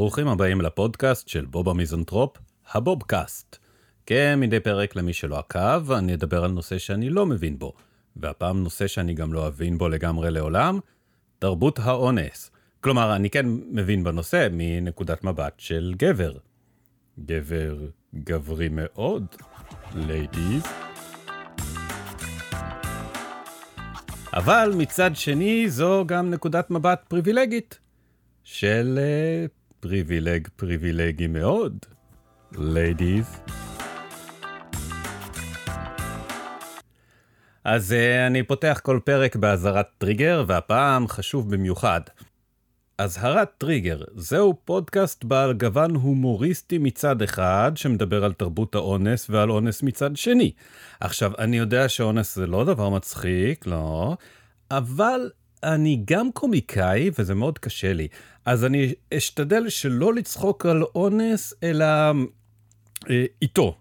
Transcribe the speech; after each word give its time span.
ברוכים 0.00 0.28
הבאים 0.28 0.60
לפודקאסט 0.60 1.28
של 1.28 1.44
בוב 1.44 1.68
המיזנטרופ, 1.68 2.36
הבובקאסט. 2.72 3.56
כמדי 4.06 4.60
פרק 4.60 4.96
למי 4.96 5.12
שלא 5.12 5.38
עקב, 5.38 5.92
אני 5.92 6.14
אדבר 6.14 6.44
על 6.44 6.50
נושא 6.50 6.78
שאני 6.78 7.10
לא 7.10 7.26
מבין 7.26 7.58
בו, 7.58 7.72
והפעם 8.16 8.62
נושא 8.62 8.86
שאני 8.86 9.14
גם 9.14 9.32
לא 9.32 9.46
אבין 9.46 9.78
בו 9.78 9.88
לגמרי 9.88 10.30
לעולם, 10.30 10.78
תרבות 11.38 11.78
האונס. 11.78 12.50
כלומר, 12.80 13.16
אני 13.16 13.30
כן 13.30 13.46
מבין 13.48 14.04
בנושא 14.04 14.48
מנקודת 14.52 15.24
מבט 15.24 15.54
של 15.58 15.94
גבר. 15.96 16.32
גבר 17.24 17.76
גברי 18.14 18.68
מאוד, 18.70 19.26
ladies. 19.94 20.62
אבל 24.32 24.72
מצד 24.76 25.10
שני, 25.14 25.70
זו 25.70 26.04
גם 26.06 26.30
נקודת 26.30 26.70
מבט 26.70 27.04
פריבילגית. 27.08 27.78
של 28.44 28.98
uh, 28.98 29.59
פריבילג 29.80 30.48
פריבילגי 30.56 31.26
מאוד, 31.26 31.78
ladies. 32.54 33.50
אז 37.64 37.92
uh, 37.92 38.26
אני 38.26 38.42
פותח 38.42 38.80
כל 38.82 39.00
פרק 39.04 39.36
באזהרת 39.36 39.86
טריגר, 39.98 40.44
והפעם 40.46 41.08
חשוב 41.08 41.50
במיוחד. 41.54 42.00
אזהרת 42.98 43.50
טריגר, 43.58 44.02
זהו 44.14 44.54
פודקאסט 44.64 45.24
בעל 45.24 45.52
גוון 45.52 45.94
הומוריסטי 45.94 46.78
מצד 46.78 47.22
אחד, 47.22 47.72
שמדבר 47.74 48.24
על 48.24 48.32
תרבות 48.32 48.74
האונס 48.74 49.30
ועל 49.30 49.50
אונס 49.50 49.82
מצד 49.82 50.16
שני. 50.16 50.52
עכשיו, 51.00 51.32
אני 51.38 51.58
יודע 51.58 51.88
שאונס 51.88 52.34
זה 52.34 52.46
לא 52.46 52.64
דבר 52.64 52.88
מצחיק, 52.88 53.66
לא, 53.66 54.16
אבל 54.70 55.30
אני 55.64 56.02
גם 56.04 56.32
קומיקאי, 56.32 57.10
וזה 57.18 57.34
מאוד 57.34 57.58
קשה 57.58 57.92
לי. 57.92 58.08
אז 58.44 58.64
אני 58.64 58.94
אשתדל 59.16 59.68
שלא 59.68 60.14
לצחוק 60.14 60.66
על 60.66 60.82
אונס, 60.94 61.54
אלא 61.62 61.84
אה, 63.10 63.24
איתו. 63.42 63.76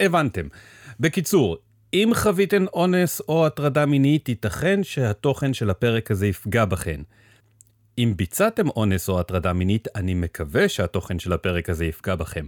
הבנתם. 0.00 0.46
בקיצור, 1.00 1.56
אם 1.94 2.10
חוויתן 2.14 2.64
אונס 2.66 3.20
או 3.28 3.46
הטרדה 3.46 3.86
מינית, 3.86 4.28
ייתכן 4.28 4.82
שהתוכן 4.82 5.54
של 5.54 5.70
הפרק 5.70 6.10
הזה 6.10 6.26
יפגע 6.26 6.64
בכן. 6.64 7.00
אם 7.98 8.12
ביצעתם 8.16 8.68
אונס 8.68 9.08
או 9.08 9.20
הטרדה 9.20 9.52
מינית, 9.52 9.88
אני 9.94 10.14
מקווה 10.14 10.68
שהתוכן 10.68 11.18
של 11.18 11.32
הפרק 11.32 11.70
הזה 11.70 11.84
יפגע 11.84 12.14
בכם. 12.14 12.46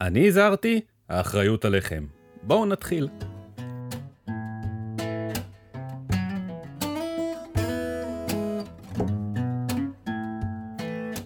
אני 0.00 0.28
הזהרתי, 0.28 0.80
האחריות 1.08 1.64
עליכם. 1.64 2.06
בואו 2.42 2.66
נתחיל. 2.66 3.33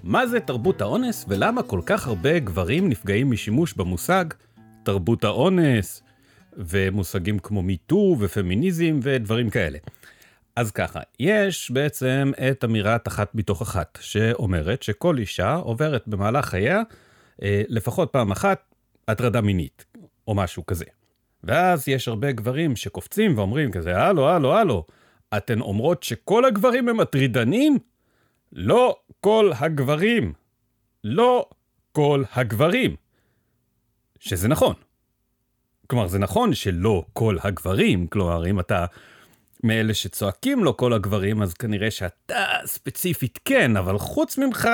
מה 0.09 0.27
זה 0.27 0.41
תרבות 0.41 0.81
האונס 0.81 1.25
ולמה 1.29 1.63
כל 1.63 1.81
כך 1.87 2.07
הרבה 2.07 2.39
גברים 2.39 2.89
נפגעים 2.89 3.31
משימוש 3.31 3.75
במושג 3.75 4.25
תרבות 4.83 5.25
האונס 5.25 6.03
ומושגים 6.53 7.39
כמו 7.39 7.63
מיטו 7.63 8.17
ופמיניזם 8.19 9.01
ודברים 9.03 9.51
כאלה. 9.51 9.79
אז 10.57 10.71
ככה, 10.71 11.01
יש 11.21 11.71
בעצם 11.71 12.33
את 12.51 12.65
אמירת 12.65 13.09
אחת 13.09 13.35
מתוך 13.35 13.63
אחת, 13.63 13.99
שאומרת 14.01 14.83
שכל 14.83 15.19
אישה 15.19 15.55
עוברת 15.55 16.09
במהלך 16.09 16.47
חייה 16.47 16.83
אה, 17.43 17.63
לפחות 17.69 18.13
פעם 18.13 18.31
אחת 18.31 18.75
הטרדה 19.09 19.41
מינית, 19.41 19.85
או 20.29 20.35
משהו 20.35 20.67
כזה. 20.67 20.85
ואז 21.45 21.89
יש 21.89 22.09
הרבה 22.09 22.33
גברים 22.33 22.77
שקופצים 22.77 23.39
ואומרים 23.39 23.73
כזה, 23.73 23.97
הלו, 23.97 24.29
הלו, 24.29 24.57
הלו, 24.57 24.87
אתן 25.37 25.61
אומרות 25.61 26.03
שכל 26.03 26.45
הגברים 26.45 26.89
הם 26.89 26.97
מטרידנים? 26.97 27.79
לא 28.53 28.97
כל 29.29 29.53
הגברים. 29.59 30.33
לא 31.05 31.49
כל 31.93 32.25
הגברים. 32.35 32.97
שזה 34.19 34.49
נכון. 34.49 34.75
כלומר, 35.87 36.07
זה 36.07 36.19
נכון 36.19 36.55
שלא 36.55 37.05
כל 37.13 37.37
הגברים, 37.43 38.07
כלומר, 38.07 38.47
אם 38.47 38.61
אתה 38.61 38.87
מאלה 39.65 39.95
שצועקים 39.95 40.65
לו 40.65 40.77
כל 40.77 40.93
הגברים, 40.93 41.43
אז 41.43 41.55
כנראה 41.55 41.91
שאתה 41.91 42.47
ספציפית 42.65 43.39
כן, 43.45 43.77
אבל 43.77 43.99
חוץ 43.99 44.39
ממך, 44.39 44.69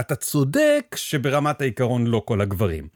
אתה 0.00 0.16
צודק 0.16 0.96
שברמת 0.96 1.60
העיקרון 1.60 2.06
לא 2.06 2.22
כל 2.24 2.40
הגברים. 2.40 2.88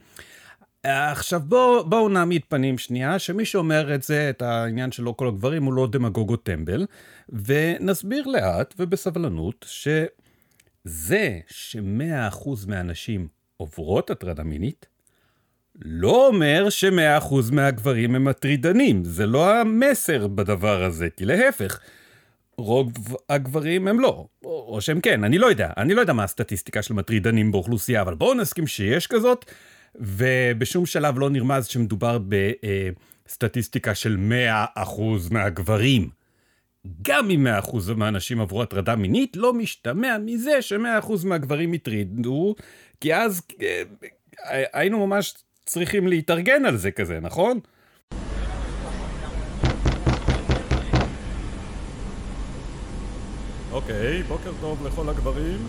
עכשיו 0.84 1.40
בואו 1.44 1.88
בוא 1.88 2.10
נעמיד 2.10 2.42
פנים 2.48 2.78
שנייה, 2.78 3.18
שמי 3.18 3.44
שאומר 3.44 3.94
את 3.94 4.02
זה, 4.02 4.30
את 4.30 4.42
העניין 4.42 4.92
של 4.92 5.02
לא 5.02 5.14
כל 5.16 5.28
הגברים, 5.28 5.64
הוא 5.64 5.74
לא 5.74 5.88
דמגוג 5.92 6.30
או 6.30 6.36
טמבל, 6.36 6.86
ונסביר 7.28 8.26
לאט 8.26 8.74
ובסבלנות 8.78 9.64
שמאה 11.46 12.28
אחוז 12.28 12.66
מהנשים 12.66 13.28
עוברות 13.56 14.10
הטרדה 14.10 14.42
מינית, 14.42 14.86
לא 15.82 16.26
אומר 16.26 16.70
שמאה 16.70 17.18
אחוז 17.18 17.50
מהגברים 17.50 18.14
הם 18.14 18.24
מטרידנים, 18.24 19.04
זה 19.04 19.26
לא 19.26 19.54
המסר 19.60 20.26
בדבר 20.26 20.84
הזה, 20.84 21.08
כי 21.16 21.24
להפך, 21.24 21.80
רוב 22.58 22.92
הגברים 23.28 23.88
הם 23.88 24.00
לא, 24.00 24.26
או, 24.44 24.80
שהם 24.80 25.00
כן, 25.00 25.24
אני 25.24 25.38
לא 25.38 25.46
יודע, 25.46 25.70
אני 25.76 25.94
לא 25.94 26.00
יודע 26.00 26.12
מה 26.12 26.24
הסטטיסטיקה 26.24 26.82
של 26.82 26.94
מטרידנים 26.94 27.52
באוכלוסייה, 27.52 28.02
אבל 28.02 28.14
בואו 28.14 28.34
נסכים 28.34 28.66
שיש 28.66 29.06
כזאת, 29.06 29.44
ובשום 29.94 30.86
שלב 30.86 31.18
לא 31.18 31.30
נרמז 31.30 31.66
שמדובר 31.66 32.18
בסטטיסטיקה 33.26 33.94
של 33.94 34.16
100% 34.76 34.80
מהגברים. 35.30 36.19
גם 37.02 37.30
אם 37.30 37.46
100% 37.62 37.94
מהאנשים 37.96 38.40
עברו 38.40 38.62
הטרדה 38.62 38.96
מינית, 38.96 39.36
לא 39.36 39.52
משתמע 39.54 40.16
מזה 40.18 40.62
ש-100% 40.62 41.26
מהגברים 41.26 41.72
הטרידו, 41.72 42.54
כי 43.00 43.14
אז 43.14 43.42
אה, 43.62 43.82
היינו 44.72 45.06
ממש 45.06 45.34
צריכים 45.66 46.08
להתארגן 46.08 46.64
על 46.64 46.76
זה 46.76 46.90
כזה, 46.90 47.20
נכון? 47.20 47.60
אוקיי, 53.72 54.22
בוקר 54.22 54.52
טוב 54.60 54.86
לכל 54.86 55.08
הגברים. 55.08 55.68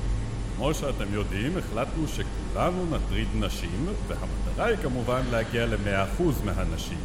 כמו 0.55 0.73
שאתם 0.73 1.13
יודעים, 1.13 1.57
החלטנו 1.57 2.07
שכולנו 2.07 2.95
נטריד 2.95 3.27
נשים, 3.35 3.87
והמטרה 4.07 4.65
היא 4.65 4.77
כמובן 4.77 5.21
להגיע 5.31 5.65
ל-100% 5.65 6.23
מהנשים. 6.45 6.99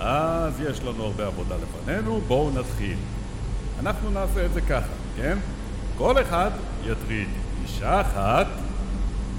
אז 0.00 0.60
יש 0.60 0.80
לנו 0.80 1.04
הרבה 1.04 1.26
עבודה 1.26 1.56
לפנינו, 1.56 2.20
בואו 2.20 2.50
נתחיל. 2.50 2.96
אנחנו 3.80 4.10
נעשה 4.10 4.46
את 4.46 4.52
זה 4.54 4.60
ככה, 4.60 4.92
כן? 5.16 5.38
כל 5.98 6.22
אחד 6.22 6.50
יטריד 6.84 7.28
אישה 7.62 8.00
אחת 8.00 8.46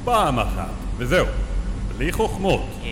פעם 0.04 0.40
אחת, 0.40 0.70
וזהו, 0.98 1.26
בלי 1.98 2.12
חוכמות. 2.12 2.66
אה, 2.84 2.88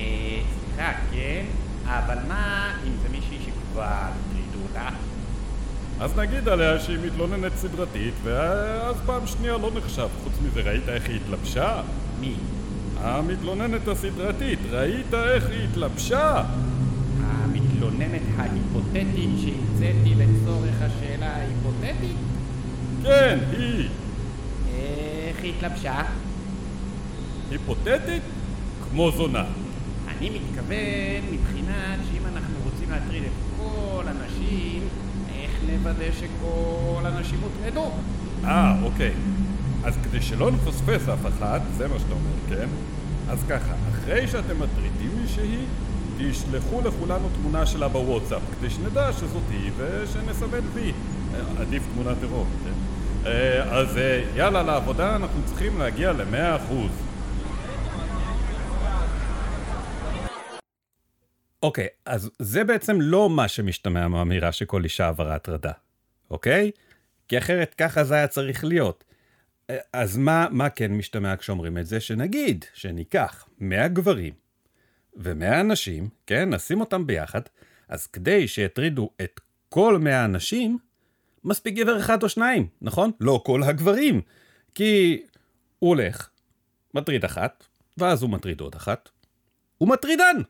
סליחה, 0.66 0.92
כן? 1.12 1.46
אבל 1.86 2.18
מה 2.28 2.74
אם 2.88 2.92
זה 3.02 3.10
מישהי 3.12 3.38
שכבר 3.46 3.84
הטרידו 3.84 4.60
אותה? 4.70 4.90
אז 6.00 6.16
נגיד 6.16 6.50
עליה 6.50 6.80
שהיא 6.80 6.98
מתלוננת 7.06 7.52
סדרתית, 7.56 8.14
ואז 8.24 8.96
פעם 9.06 9.28
שנייה 9.28 9.58
לא 9.58 9.72
נחשב. 9.76 10.08
חוץ 10.24 10.34
מזה, 10.46 10.62
ראית 10.62 10.90
איך 10.90 11.10
היא 11.10 11.16
התלבשה? 11.16 11.82
מי? 12.20 12.36
המתלוננת 13.02 13.88
הסדרתית, 13.88 14.60
ראית 14.72 15.14
איך 15.14 15.46
היא 15.50 15.68
התלבשה? 15.72 16.44
המתלוננת 18.02 18.22
ההיפותטית 18.38 19.30
שהמצאתי 19.42 20.16
לצורך 20.16 20.76
השאלה 20.82 21.36
ההיפותטית? 21.36 22.18
כן, 23.04 23.40
היא. 23.52 23.90
איך 25.28 25.44
היא 25.44 25.54
התלבשה? 25.58 26.02
היפותטית? 27.52 28.24
כמו 28.90 29.12
זונה. 29.12 29.46
אני 30.08 30.30
מתכוון 30.30 31.24
מבחינת 31.32 32.00
שאם 32.12 32.26
אנחנו 32.26 32.56
רוצים 32.64 32.90
להטריד 32.90 33.24
את 33.24 33.32
כל 33.58 34.04
הנשים, 34.08 34.82
איך 35.42 35.52
נוודא 35.70 36.12
שכל 36.12 37.02
הנשים 37.06 37.40
הוטרדו? 37.42 37.92
אה, 38.44 38.76
אוקיי. 38.84 39.12
אז 39.84 39.98
כדי 40.04 40.22
שלא 40.22 40.52
נפספס 40.52 41.10
אף 41.10 41.26
אחת, 41.28 41.62
זה 41.78 41.88
מה 41.88 42.00
שאתה 42.00 42.14
אומר, 42.14 42.32
כן? 42.50 42.68
אז 43.30 43.44
ככה, 43.50 43.74
אחרי 43.90 44.28
שאתם 44.28 44.60
מטרידים 44.60 45.22
מישהי, 45.22 45.66
תשלחו 46.18 46.82
לכולנו 46.82 47.30
תמונה 47.30 47.66
שלה 47.66 47.88
בוואטסאפ, 47.88 48.42
כדי 48.58 48.70
שנדע 48.70 49.14
שזאת 49.14 49.44
היא 49.50 49.72
ושנסמן 49.78 50.68
וי. 50.74 50.94
אה, 51.34 51.62
עדיף 51.62 51.84
תמונת 51.94 52.18
עירום, 52.22 52.48
כן? 52.64 52.74
אה, 53.30 53.78
אז 53.78 53.98
אה, 53.98 54.24
יאללה, 54.36 54.64
לעבודה 54.64 55.16
אנחנו 55.16 55.42
צריכים 55.46 55.80
להגיע 55.80 56.12
למאה 56.12 56.56
אחוז. 56.56 56.92
אוקיי, 61.64 61.86
okay, 61.86 61.90
אז 62.06 62.30
זה 62.40 62.64
בעצם 62.64 63.02
לא 63.02 63.30
מה 63.30 63.48
שמשתמע 63.48 64.08
מהאמירה 64.08 64.52
שכל 64.52 64.84
אישה 64.84 65.08
עברה 65.08 65.36
הטרדה, 65.36 65.72
אוקיי? 66.32 66.72
Okay? 66.76 66.80
כי 67.28 67.38
אחרת 67.38 67.74
ככה 67.74 68.04
זה 68.04 68.16
היה 68.16 68.28
צריך 68.28 68.64
להיות. 68.64 69.04
אז 69.94 70.18
מה, 70.18 70.48
מה 70.52 70.70
כן 70.70 70.92
משתמע 70.92 71.36
כשאומרים 71.36 71.78
את 71.78 71.86
זה? 71.86 72.00
שנגיד, 72.00 72.66
שניקח 72.74 73.46
100 73.60 73.88
גברים 73.88 74.47
ו-100 75.18 75.62
אנשים, 75.62 76.10
כן, 76.28 76.54
נשים 76.54 76.80
אותם 76.80 77.08
ביחד, 77.08 77.42
אז 77.90 78.08
כדי 78.08 78.48
שיטרידו 78.48 79.10
את 79.22 79.40
כל 79.70 79.98
100 79.98 80.26
אנשים, 80.26 80.78
מספיק 81.44 81.76
גבר 81.76 82.00
אחד 82.00 82.24
או 82.24 82.30
שניים, 82.30 82.68
נכון? 82.82 83.12
לא 83.20 83.42
כל 83.46 83.64
הגברים. 83.64 84.22
כי 84.76 85.22
הוא 85.80 85.90
הולך, 85.90 86.30
מטריד 86.94 87.26
אחת, 87.26 87.64
ואז 87.98 88.22
הוא 88.22 88.30
מטריד 88.30 88.62
עוד 88.62 88.76
אחת. 88.76 89.10
הוא 89.78 89.90
מטרידן! 89.90 90.42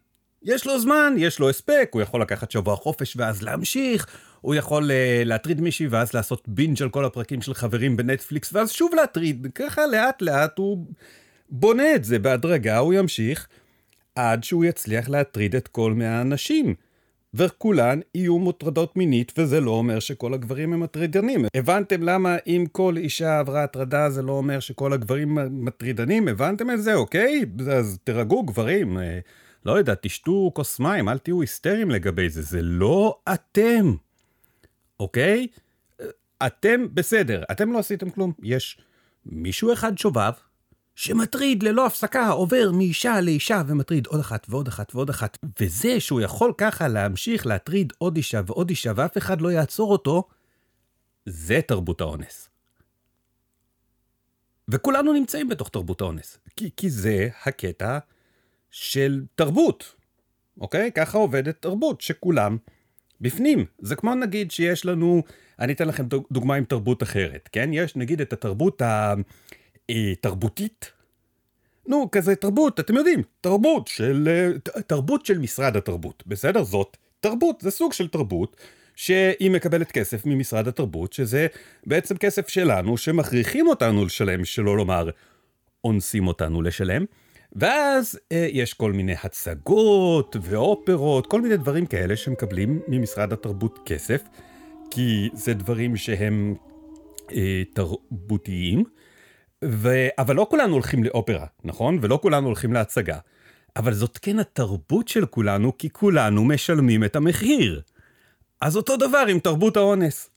יש 0.43 0.67
לו 0.67 0.79
זמן, 0.79 1.13
יש 1.17 1.39
לו 1.39 1.49
הספק, 1.49 1.89
הוא 1.93 2.01
יכול 2.01 2.21
לקחת 2.21 2.51
שבוע 2.51 2.75
חופש 2.75 3.17
ואז 3.17 3.41
להמשיך, 3.41 4.07
הוא 4.41 4.55
יכול 4.55 4.83
uh, 4.83 5.25
להטריד 5.25 5.61
מישהי 5.61 5.87
ואז 5.87 6.13
לעשות 6.13 6.47
בינג' 6.47 6.83
על 6.83 6.89
כל 6.89 7.05
הפרקים 7.05 7.41
של 7.41 7.53
חברים 7.53 7.97
בנטפליקס 7.97 8.53
ואז 8.53 8.71
שוב 8.71 8.95
להטריד, 8.95 9.47
ככה 9.55 9.87
לאט 9.87 10.21
לאט 10.21 10.57
הוא 10.57 10.85
בונה 11.49 11.95
את 11.95 12.03
זה 12.03 12.19
בהדרגה, 12.19 12.77
הוא 12.77 12.93
ימשיך 12.93 13.47
עד 14.17 14.43
שהוא 14.43 14.65
יצליח 14.65 15.09
להטריד 15.09 15.55
את 15.55 15.67
כל 15.67 15.93
מהאנשים. 15.93 16.75
וכולן 17.33 17.99
יהיו 18.15 18.39
מוטרדות 18.39 18.97
מינית, 18.97 19.33
וזה 19.37 19.59
לא 19.59 19.71
אומר 19.71 19.99
שכל 19.99 20.33
הגברים 20.33 20.73
הם 20.73 20.79
מטרידנים. 20.79 21.45
הבנתם 21.55 22.03
למה 22.03 22.37
אם 22.47 22.65
כל 22.71 22.97
אישה 22.97 23.39
עברה 23.39 23.63
הטרדה 23.63 24.09
זה 24.09 24.21
לא 24.21 24.31
אומר 24.31 24.59
שכל 24.59 24.93
הגברים 24.93 25.37
מטרידנים? 25.65 26.27
הבנתם 26.27 26.71
את 26.71 26.83
זה, 26.83 26.95
אוקיי? 26.95 27.45
אז 27.71 27.99
תירגעו, 28.03 28.43
גברים. 28.43 28.97
אה, 28.97 29.19
לא 29.65 29.77
יודע, 29.77 29.93
תשתו 30.01 30.51
כוס 30.53 30.79
מים, 30.79 31.09
אל 31.09 31.17
תהיו 31.17 31.41
היסטריים 31.41 31.91
לגבי 31.91 32.29
זה. 32.29 32.41
זה 32.41 32.61
לא 32.61 33.19
אתם, 33.33 33.95
אוקיי? 34.99 35.47
אתם 36.45 36.85
בסדר, 36.93 37.43
אתם 37.51 37.71
לא 37.71 37.79
עשיתם 37.79 38.09
כלום. 38.09 38.31
יש 38.43 38.81
מישהו 39.25 39.73
אחד 39.73 39.97
שובב, 39.97 40.33
שמטריד 40.97 41.63
ללא 41.63 41.85
הפסקה, 41.85 42.29
עובר 42.29 42.71
מאישה 42.71 43.21
לאישה 43.21 43.61
ומטריד 43.67 44.07
עוד 44.07 44.19
אחת 44.19 44.47
ועוד 44.49 44.67
אחת 44.67 44.95
ועוד 44.95 45.09
אחת. 45.09 45.37
וזה 45.59 45.99
שהוא 45.99 46.21
יכול 46.21 46.53
ככה 46.57 46.87
להמשיך 46.87 47.47
להטריד 47.47 47.93
עוד 47.97 48.17
אישה 48.17 48.41
ועוד 48.45 48.69
אישה 48.69 48.91
ואף 48.95 49.17
אחד 49.17 49.41
לא 49.41 49.51
יעצור 49.51 49.91
אותו, 49.91 50.23
זה 51.25 51.59
תרבות 51.67 52.01
האונס. 52.01 52.49
וכולנו 54.67 55.13
נמצאים 55.13 55.49
בתוך 55.49 55.69
תרבות 55.69 56.01
האונס, 56.01 56.39
כי, 56.55 56.69
כי 56.77 56.89
זה 56.89 57.29
הקטע 57.45 57.97
של 58.71 59.23
תרבות, 59.35 59.95
אוקיי? 60.61 60.91
ככה 60.91 61.17
עובדת 61.17 61.61
תרבות, 61.61 62.01
שכולם 62.01 62.57
בפנים. 63.21 63.65
זה 63.79 63.95
כמו 63.95 64.15
נגיד 64.15 64.51
שיש 64.51 64.85
לנו, 64.85 65.23
אני 65.59 65.73
אתן 65.73 65.87
לכם 65.87 66.05
דוגמה 66.31 66.55
עם 66.55 66.65
תרבות 66.65 67.03
אחרת, 67.03 67.49
כן? 67.51 67.69
יש 67.73 67.95
נגיד 67.95 68.21
את 68.21 68.33
התרבות 68.33 68.81
ה... 68.81 69.13
אה, 69.89 70.13
תרבותית. 70.21 70.91
נו, 71.87 72.11
כזה 72.11 72.35
תרבות, 72.35 72.79
אתם 72.79 72.95
יודעים, 72.95 73.21
תרבות 73.41 73.87
של, 73.87 74.27
אה, 74.75 74.81
תרבות 74.81 75.25
של 75.25 75.37
משרד 75.37 75.77
התרבות, 75.77 76.23
בסדר? 76.27 76.63
זאת 76.63 76.97
תרבות, 77.19 77.61
זה 77.61 77.71
סוג 77.71 77.93
של 77.93 78.07
תרבות 78.07 78.57
שהיא 78.95 79.51
מקבלת 79.51 79.91
כסף 79.91 80.25
ממשרד 80.25 80.67
התרבות, 80.67 81.13
שזה 81.13 81.47
בעצם 81.85 82.17
כסף 82.17 82.47
שלנו, 82.47 82.97
שמכריחים 82.97 83.67
אותנו 83.67 84.05
לשלם, 84.05 84.45
שלא 84.45 84.77
לומר, 84.77 85.09
אונסים 85.83 86.27
אותנו 86.27 86.61
לשלם. 86.61 87.05
ואז 87.55 88.19
אה, 88.31 88.47
יש 88.51 88.73
כל 88.73 88.91
מיני 88.91 89.15
הצגות 89.23 90.35
ואופרות, 90.41 91.27
כל 91.27 91.41
מיני 91.41 91.57
דברים 91.57 91.85
כאלה 91.85 92.15
שמקבלים 92.15 92.81
ממשרד 92.87 93.33
התרבות 93.33 93.79
כסף, 93.85 94.21
כי 94.91 95.29
זה 95.33 95.53
דברים 95.53 95.95
שהם 95.95 96.55
אה, 97.31 97.63
תרבותיים. 97.73 98.83
ו... 99.65 100.07
אבל 100.17 100.35
לא 100.35 100.47
כולנו 100.49 100.73
הולכים 100.73 101.03
לאופרה, 101.03 101.45
נכון? 101.63 101.99
ולא 102.01 102.19
כולנו 102.21 102.47
הולכים 102.47 102.73
להצגה. 102.73 103.19
אבל 103.75 103.93
זאת 103.93 104.17
כן 104.17 104.39
התרבות 104.39 105.07
של 105.07 105.25
כולנו, 105.25 105.77
כי 105.77 105.89
כולנו 105.89 106.45
משלמים 106.45 107.03
את 107.03 107.15
המחיר. 107.15 107.81
אז 108.61 108.77
אותו 108.77 108.97
דבר 108.97 109.25
עם 109.29 109.39
תרבות 109.39 109.77
האונס. 109.77 110.29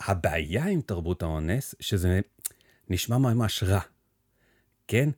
הבעיה 0.00 0.64
עם 0.64 0.80
תרבות 0.80 1.22
האונס, 1.22 1.74
שזה 1.80 2.20
נשמע 2.88 3.18
ממש 3.18 3.62
רע, 3.62 3.80
כן? 4.88 5.08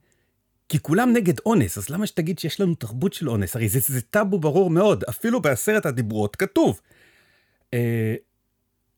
כי 0.69 0.79
כולם 0.79 1.13
נגד 1.13 1.35
אונס, 1.47 1.79
אז 1.79 1.91
למה 1.91 2.07
שתגיד 2.07 2.39
שיש 2.39 2.61
לנו 2.61 2.75
תרבות 2.75 3.13
של 3.13 3.29
אונס? 3.29 3.57
הרי 3.57 3.69
זה, 3.69 3.81
זה 3.81 4.01
טאבו 4.01 4.39
ברור 4.39 4.71
מאוד, 4.71 5.05
אפילו 5.05 5.43
בעשרת 5.43 5.87
הדיברות 5.87 6.37
כתוב. 6.37 6.81
אה, 7.75 8.15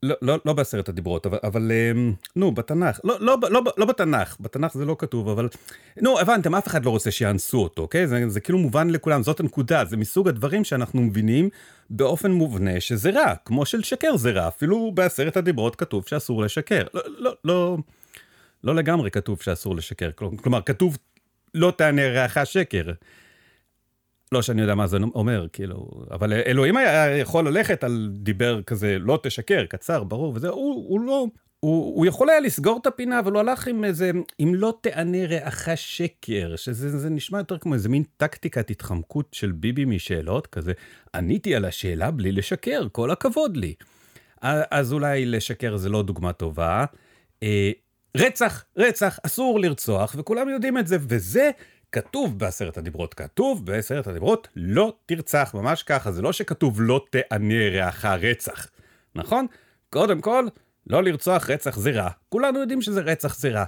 לא, 0.07 0.15
לא, 0.23 0.39
לא 0.45 0.53
בעשרת 0.53 0.89
הדיברות, 0.89 1.27
אבל, 1.27 1.39
אבל 1.43 1.73
אמ, 1.73 2.13
נו, 2.37 2.53
בתנ"ך, 2.53 3.01
לא, 3.05 3.17
לא, 3.21 3.37
לא, 3.51 3.63
לא 3.77 3.87
בתנ"ך, 3.87 4.37
בתנ"ך 4.41 4.75
זה 4.75 4.85
לא 4.85 4.97
כתוב, 4.99 5.29
אבל 5.29 5.49
נו, 6.01 6.21
הבנתם, 6.21 6.55
אף 6.55 6.67
אחד 6.67 6.85
לא 6.85 6.91
רוצה 6.91 7.11
שיאנסו 7.11 7.59
אותו, 7.63 7.83
אוקיי? 7.83 8.07
זה, 8.07 8.29
זה 8.29 8.41
כאילו 8.41 8.59
מובן 8.59 8.91
לכולם, 8.91 9.23
זאת 9.23 9.41
הנקודה, 9.41 9.85
זה 9.85 9.97
מסוג 9.97 10.29
הדברים 10.29 10.65
שאנחנו 10.65 11.03
מבינים 11.03 11.49
באופן 11.91 12.33
מובנה 12.33 12.81
שזה 12.81 13.11
רע, 13.11 13.35
כמו 13.45 13.67
שלשקר 13.67 14.17
זה 14.17 14.31
רע, 14.31 14.49
אפילו 14.49 14.93
בעשרת 14.95 15.37
הדיברות 15.37 15.77
כתוב 15.77 16.05
שאסור 16.07 16.43
לשקר. 16.43 16.83
לא, 16.95 17.03
לא, 17.19 17.35
לא, 17.45 17.77
לא 18.65 18.75
לגמרי 18.75 19.11
כתוב 19.11 19.43
שאסור 19.43 19.77
לשקר, 19.77 20.11
כלומר, 20.15 20.61
כתוב 20.63 20.99
לא 21.55 21.73
תענה 21.77 22.09
רעך 22.09 22.39
שקר. 22.45 22.85
לא 24.33 24.43
שאני 24.43 24.63
יודע 24.63 24.75
מה 24.75 24.87
זה 24.87 24.99
אומר, 25.15 25.47
כאילו, 25.53 25.91
אבל 26.11 26.33
אלוהים 26.33 26.77
היה 26.77 27.17
יכול 27.17 27.49
ללכת 27.49 27.85
על 27.85 28.11
דיבר 28.13 28.63
כזה, 28.63 28.99
לא 28.99 29.21
תשקר, 29.23 29.67
קצר, 29.67 30.05
ברור, 30.05 30.33
וזה, 30.37 30.49
הוא, 30.49 30.89
הוא 30.89 31.01
לא, 31.01 31.27
הוא, 31.61 31.97
הוא 31.97 32.07
יכול 32.07 32.31
היה 32.31 32.41
לסגור 32.41 32.79
את 32.83 32.87
הפינה, 32.87 33.19
אבל 33.19 33.33
הוא 33.33 33.41
הלך 33.41 33.69
עם 33.69 33.85
איזה, 33.85 34.11
אם 34.41 34.53
לא 34.55 34.75
תענה 34.81 35.27
רעך 35.27 35.69
שקר, 35.75 36.57
שזה 36.57 37.11
נשמע 37.11 37.39
יותר 37.39 37.59
כמו 37.59 37.75
איזה 37.75 37.89
מין 37.89 38.03
טקטיקת 38.17 38.71
התחמקות 38.71 39.29
של 39.33 39.53
ביבי 39.53 39.85
משאלות, 39.85 40.47
כזה, 40.47 40.73
עניתי 41.15 41.55
על 41.55 41.65
השאלה 41.65 42.11
בלי 42.11 42.33
לשקר, 42.33 42.87
כל 42.93 43.11
הכבוד 43.11 43.57
לי. 43.57 43.75
אז 44.71 44.93
אולי 44.93 45.27
לשקר 45.27 45.77
זה 45.77 45.89
לא 45.89 46.03
דוגמה 46.03 46.33
טובה. 46.33 46.85
אה, 47.43 47.71
רצח, 48.17 48.65
רצח, 48.77 49.19
אסור 49.23 49.61
לרצוח, 49.61 50.15
וכולם 50.19 50.49
יודעים 50.49 50.79
את 50.79 50.87
זה, 50.87 50.97
וזה 51.01 51.51
כתוב 51.97 52.39
בעשרת 52.39 52.79
הדיברות, 52.79 53.15
כתוב 53.15 53.67
בעשרת 53.67 54.07
הדיברות 54.07 54.49
לא 54.57 54.97
תרצח, 55.07 55.55
ממש 55.55 55.83
ככה, 55.83 56.13
זה 56.13 56.23
לא 56.23 56.33
שכתוב 56.33 56.81
לא 56.81 57.05
תענה 57.11 57.69
רעך 57.73 58.05
רצח, 58.05 58.67
נכון? 59.15 59.47
קודם 59.91 60.21
כל, 60.21 60.47
לא 60.87 61.03
לרצוח 61.03 61.51
רצח 61.51 61.79
זה 61.79 61.91
רע, 61.91 62.11
כולנו 62.29 62.59
יודעים 62.59 62.83
שזה 62.83 63.01
רצח 63.01 63.39
זה 63.39 63.51
רע. 63.51 63.65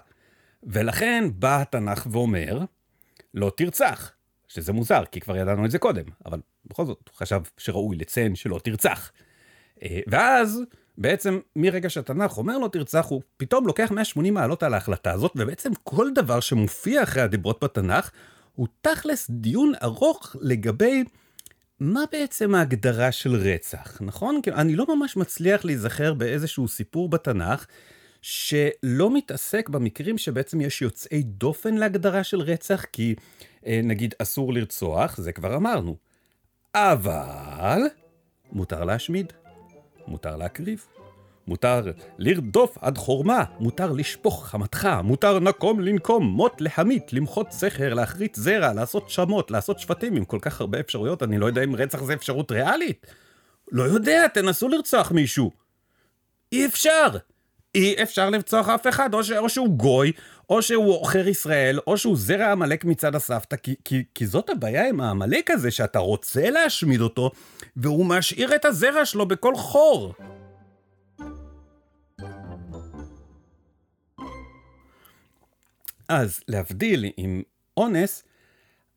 ולכן 0.62 1.24
בא 1.34 1.60
התנ"ך 1.60 2.06
ואומר, 2.10 2.58
לא 3.34 3.52
תרצח, 3.56 4.12
שזה 4.48 4.72
מוזר, 4.72 5.04
כי 5.12 5.20
כבר 5.20 5.36
ידענו 5.36 5.64
את 5.64 5.70
זה 5.70 5.78
קודם, 5.78 6.04
אבל 6.26 6.40
בכל 6.64 6.86
זאת 6.86 7.08
הוא 7.08 7.16
חשב 7.16 7.40
שראוי 7.56 7.96
לציין 7.96 8.34
שלא 8.34 8.60
תרצח. 8.64 9.12
אה, 9.82 10.00
ואז 10.06 10.62
בעצם 10.98 11.38
מרגע 11.56 11.90
שהתנ"ך 11.90 12.38
אומר 12.38 12.58
לו 12.58 12.68
תרצח, 12.68 13.06
הוא 13.06 13.22
פתאום 13.36 13.66
לוקח 13.66 13.90
180 13.90 14.34
מעלות 14.34 14.62
על 14.62 14.74
ההחלטה 14.74 15.12
הזאת, 15.12 15.32
ובעצם 15.36 15.70
כל 15.82 16.08
דבר 16.14 16.40
שמופיע 16.40 17.02
אחרי 17.02 17.22
הדיברות 17.22 17.64
בתנ"ך, 17.64 18.10
הוא 18.54 18.68
תכלס 18.80 19.30
דיון 19.30 19.72
ארוך 19.82 20.36
לגבי 20.40 21.04
מה 21.80 22.00
בעצם 22.12 22.54
ההגדרה 22.54 23.12
של 23.12 23.34
רצח, 23.34 23.98
נכון? 24.00 24.40
אני 24.52 24.76
לא 24.76 24.96
ממש 24.96 25.16
מצליח 25.16 25.64
להיזכר 25.64 26.14
באיזשהו 26.14 26.68
סיפור 26.68 27.08
בתנ"ך, 27.08 27.66
שלא 28.22 29.14
מתעסק 29.14 29.68
במקרים 29.68 30.18
שבעצם 30.18 30.60
יש 30.60 30.82
יוצאי 30.82 31.22
דופן 31.22 31.74
להגדרה 31.74 32.24
של 32.24 32.40
רצח, 32.40 32.84
כי 32.92 33.14
אה, 33.66 33.80
נגיד 33.84 34.14
אסור 34.18 34.52
לרצוח, 34.52 35.16
זה 35.16 35.32
כבר 35.32 35.56
אמרנו. 35.56 35.96
אבל 36.74 37.82
מותר 38.52 38.84
להשמיד. 38.84 39.32
מותר 40.08 40.36
להקריב. 40.36 40.86
מותר 41.48 41.82
לרדוף 42.18 42.78
עד 42.80 42.98
חורמה, 42.98 43.44
מותר 43.60 43.92
לשפוך 43.92 44.46
חמתך, 44.46 44.88
מותר 45.04 45.38
נקום 45.38 45.80
לנקום, 45.80 46.24
מות 46.24 46.60
להמית, 46.60 47.12
למחות 47.12 47.50
סכר, 47.50 47.94
להחריץ 47.94 48.36
זרע, 48.36 48.72
לעשות 48.72 49.10
שמות, 49.10 49.50
לעשות 49.50 49.78
שבטים, 49.78 50.16
עם 50.16 50.24
כל 50.24 50.38
כך 50.42 50.60
הרבה 50.60 50.80
אפשרויות, 50.80 51.22
אני 51.22 51.38
לא 51.38 51.46
יודע 51.46 51.64
אם 51.64 51.76
רצח 51.76 52.02
זה 52.02 52.14
אפשרות 52.14 52.52
ריאלית. 52.52 53.06
לא 53.72 53.82
יודע, 53.82 54.28
תנסו 54.28 54.68
לרצוח 54.68 55.12
מישהו. 55.12 55.50
אי 56.52 56.66
אפשר. 56.66 57.06
אי 57.74 58.02
אפשר 58.02 58.30
לרצוח 58.30 58.68
אף 58.68 58.86
אחד, 58.86 59.14
או, 59.14 59.24
ש, 59.24 59.30
או 59.30 59.48
שהוא 59.48 59.68
גוי, 59.68 60.12
או 60.50 60.62
שהוא 60.62 60.94
עוכר 60.94 61.28
ישראל, 61.28 61.78
או 61.86 61.98
שהוא 61.98 62.16
זרע 62.16 62.52
עמלק 62.52 62.84
מצד 62.84 63.14
הסבתא, 63.14 63.56
כי, 63.56 63.74
כי, 63.84 64.04
כי 64.14 64.26
זאת 64.26 64.50
הבעיה 64.50 64.88
עם 64.88 65.00
העמלק 65.00 65.50
הזה, 65.50 65.70
שאתה 65.70 65.98
רוצה 65.98 66.50
להשמיד 66.50 67.00
אותו, 67.00 67.30
והוא 67.76 68.06
משאיר 68.06 68.54
את 68.54 68.64
הזרע 68.64 69.04
שלו 69.04 69.28
בכל 69.28 69.56
חור. 69.56 70.14
אז 76.08 76.40
להבדיל 76.48 77.04
עם 77.16 77.42
אונס, 77.76 78.24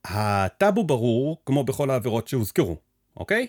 הטאבו 0.05 0.83
ברור 0.83 1.41
כמו 1.45 1.63
בכל 1.63 1.89
העבירות 1.89 2.27
שהוזכרו, 2.27 2.77
אוקיי? 3.17 3.47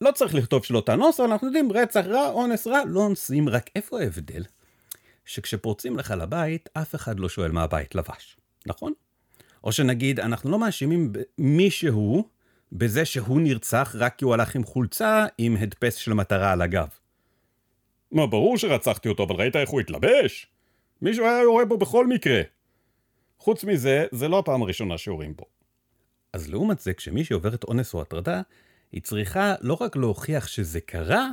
לא 0.00 0.10
צריך 0.12 0.34
לכתוב 0.34 0.64
שלא 0.64 0.82
תאנוס, 0.86 1.20
אבל 1.20 1.30
אנחנו 1.30 1.46
יודעים 1.46 1.72
רצח 1.72 2.04
רע, 2.06 2.30
אונס 2.30 2.66
רע, 2.66 2.80
לא 2.86 3.00
אונסים, 3.00 3.48
רק 3.48 3.70
איפה 3.76 4.00
ההבדל? 4.00 4.44
שכשפורצים 5.24 5.96
לך 5.96 6.14
לבית, 6.18 6.68
אף 6.72 6.94
אחד 6.94 7.20
לא 7.20 7.28
שואל 7.28 7.52
מה 7.52 7.62
הבית 7.62 7.94
לבש, 7.94 8.36
נכון? 8.66 8.92
או 9.64 9.72
שנגיד, 9.72 10.20
אנחנו 10.20 10.50
לא 10.50 10.58
מאשימים 10.58 11.12
מישהו 11.38 12.28
בזה 12.72 13.04
שהוא 13.04 13.40
נרצח 13.40 13.94
רק 13.98 14.16
כי 14.18 14.24
הוא 14.24 14.34
הלך 14.34 14.54
עם 14.54 14.64
חולצה 14.64 15.26
עם 15.38 15.56
הדפס 15.56 15.94
של 15.94 16.12
מטרה 16.12 16.52
על 16.52 16.62
הגב. 16.62 16.88
מה, 18.12 18.26
ברור 18.26 18.58
שרצחתי 18.58 19.08
אותו, 19.08 19.24
אבל 19.24 19.34
ראית 19.34 19.56
איך 19.56 19.70
הוא 19.70 19.80
התלבש? 19.80 20.46
מישהו 21.02 21.24
היה 21.24 21.42
יורה 21.42 21.64
בו 21.64 21.78
בכל 21.78 22.06
מקרה. 22.06 22.40
חוץ 23.38 23.64
מזה, 23.64 24.06
זה 24.10 24.28
לא 24.28 24.38
הפעם 24.38 24.62
הראשונה 24.62 24.98
שיורים 24.98 25.36
בו. 25.36 25.44
אז 26.32 26.50
לעומת 26.50 26.80
זה, 26.80 26.94
כשמישהי 26.94 27.34
עוברת 27.34 27.64
אונס 27.64 27.94
או 27.94 28.02
הטרדה, 28.02 28.42
היא 28.92 29.02
צריכה 29.02 29.54
לא 29.60 29.78
רק 29.80 29.96
להוכיח 29.96 30.46
שזה 30.46 30.80
קרה, 30.80 31.30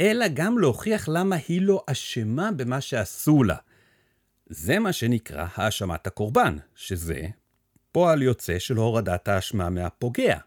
אלא 0.00 0.26
גם 0.34 0.58
להוכיח 0.58 1.08
למה 1.08 1.36
היא 1.48 1.62
לא 1.62 1.84
אשמה 1.86 2.52
במה 2.52 2.80
שעשו 2.80 3.42
לה. 3.42 3.56
זה 4.46 4.78
מה 4.78 4.92
שנקרא 4.92 5.46
האשמת 5.54 6.06
הקורבן, 6.06 6.56
שזה 6.74 7.26
פועל 7.92 8.22
יוצא 8.22 8.58
של 8.58 8.76
הורדת 8.76 9.28
האשמה 9.28 9.70
מהפוגע. 9.70 10.38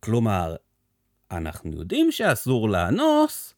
כלומר, 0.00 0.56
אנחנו 1.30 1.72
יודעים 1.72 2.12
שאסור 2.12 2.68
לאנוס, 2.68 3.54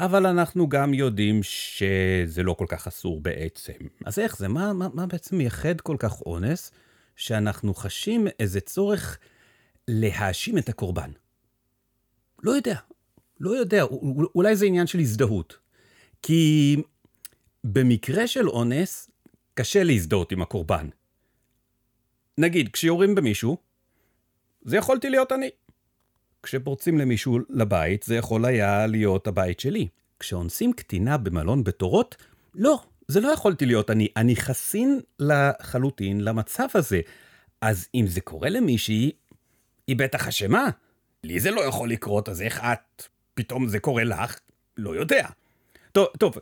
אבל 0.00 0.26
אנחנו 0.26 0.68
גם 0.68 0.94
יודעים 0.94 1.42
שזה 1.42 2.42
לא 2.42 2.54
כל 2.54 2.66
כך 2.68 2.86
אסור 2.86 3.20
בעצם. 3.20 3.72
אז 4.04 4.18
איך 4.18 4.36
זה? 4.36 4.48
מה, 4.48 4.72
מה, 4.72 4.88
מה 4.94 5.06
בעצם 5.06 5.36
מייחד 5.36 5.80
כל 5.80 5.96
כך 5.98 6.20
אונס, 6.20 6.72
שאנחנו 7.16 7.74
חשים 7.74 8.26
איזה 8.40 8.60
צורך 8.60 9.18
להאשים 9.92 10.58
את 10.58 10.68
הקורבן? 10.68 11.10
לא 12.42 12.50
יודע, 12.50 12.76
לא 13.40 13.50
יודע, 13.50 13.82
אולי 14.34 14.56
זה 14.56 14.66
עניין 14.66 14.86
של 14.86 14.98
הזדהות. 14.98 15.58
כי 16.22 16.76
במקרה 17.64 18.26
של 18.26 18.48
אונס, 18.48 19.10
קשה 19.54 19.84
להזדהות 19.84 20.32
עם 20.32 20.42
הקורבן. 20.42 20.88
נגיד, 22.38 22.68
כשיורים 22.68 23.14
במישהו, 23.14 23.56
זה 24.62 24.76
יכולתי 24.76 25.10
להיות 25.10 25.32
אני. 25.32 25.50
כשפורצים 26.42 26.98
למישהו 26.98 27.38
לבית, 27.48 28.02
זה 28.02 28.16
יכול 28.16 28.44
היה 28.44 28.86
להיות 28.86 29.26
הבית 29.26 29.60
שלי. 29.60 29.88
כשאונסים 30.20 30.72
קטינה 30.72 31.16
במלון 31.16 31.64
בתורות, 31.64 32.16
לא, 32.54 32.82
זה 33.08 33.20
לא 33.20 33.28
יכולתי 33.28 33.66
להיות 33.66 33.90
אני. 33.90 34.08
אני 34.16 34.36
חסין 34.36 35.00
לחלוטין 35.18 36.20
למצב 36.20 36.66
הזה. 36.74 37.00
אז 37.60 37.88
אם 37.94 38.06
זה 38.06 38.20
קורה 38.20 38.48
למישהי, 38.48 39.10
היא 39.86 39.96
בטח 39.96 40.28
אשמה. 40.28 40.68
לי 41.24 41.40
זה 41.40 41.50
לא 41.50 41.60
יכול 41.60 41.90
לקרות, 41.90 42.28
אז 42.28 42.42
איך 42.42 42.60
את, 42.60 43.02
פתאום 43.34 43.68
זה 43.68 43.78
קורה 43.78 44.04
לך? 44.04 44.38
לא 44.76 44.96
יודע. 44.96 45.28
טוב, 45.92 46.06
טוב, 46.18 46.34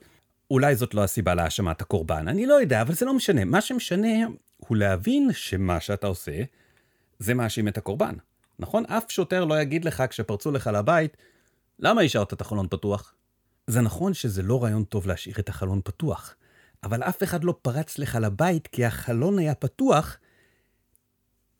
אולי 0.50 0.76
זאת 0.76 0.94
לא 0.94 1.04
הסיבה 1.04 1.35
להאשמת 1.35 1.80
הקורבן, 1.80 2.28
אני 2.28 2.47
לא 2.47 2.54
יודע, 2.54 2.82
אבל 2.82 2.94
זה 2.94 3.06
לא 3.06 3.14
משנה. 3.14 3.44
מה 3.44 3.61
שמשנה 3.61 4.26
הוא 4.56 4.76
להבין 4.76 5.30
שמה 5.32 5.80
שאתה 5.80 6.06
עושה, 6.06 6.42
זה 7.18 7.35
מאשים 7.35 7.68
את 7.68 7.78
הקורבן. 7.78 8.14
נכון? 8.59 8.85
אף 8.87 9.04
שוטר 9.09 9.44
לא 9.44 9.61
יגיד 9.61 9.85
לך 9.85 10.02
כשפרצו 10.11 10.50
לך 10.50 10.66
לבית, 10.66 11.16
למה 11.78 12.02
השארת 12.02 12.32
את 12.32 12.40
החלון 12.40 12.68
פתוח? 12.70 13.14
זה 13.66 13.80
נכון 13.80 14.14
שזה 14.14 14.42
לא 14.42 14.62
רעיון 14.62 14.85
טוב 14.85 15.06
להשאיר 15.06 15.37
את 15.38 15.49
החלון 15.49 15.80
פתוח, 15.85 16.35
אבל 16.82 17.02
אף 17.02 17.23
אחד 17.23 17.44
לא 17.44 17.54
פרץ 17.62 17.99
לך 17.99 18.18
לבית 18.23 18.66
כי 18.66 18.85
החלון 18.85 19.38
היה 19.38 19.54
פתוח, 19.54 20.18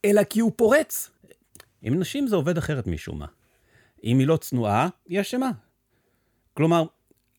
אלא 0.04 0.25
כי 0.25 0.40
הוא 0.40 0.52
פורץ. 0.56 1.10
עם 1.82 2.00
נשים 2.00 2.26
זה 2.26 2.37
עובד 2.37 2.58
אחרת 2.58 2.87
משום 2.87 3.18
מה. 3.18 3.26
אם 4.04 4.18
היא 4.18 4.26
לא 4.26 4.37
צנועה, 4.37 4.88
היא 5.06 5.20
אשמה. 5.20 5.50
כלומר, 6.54 6.84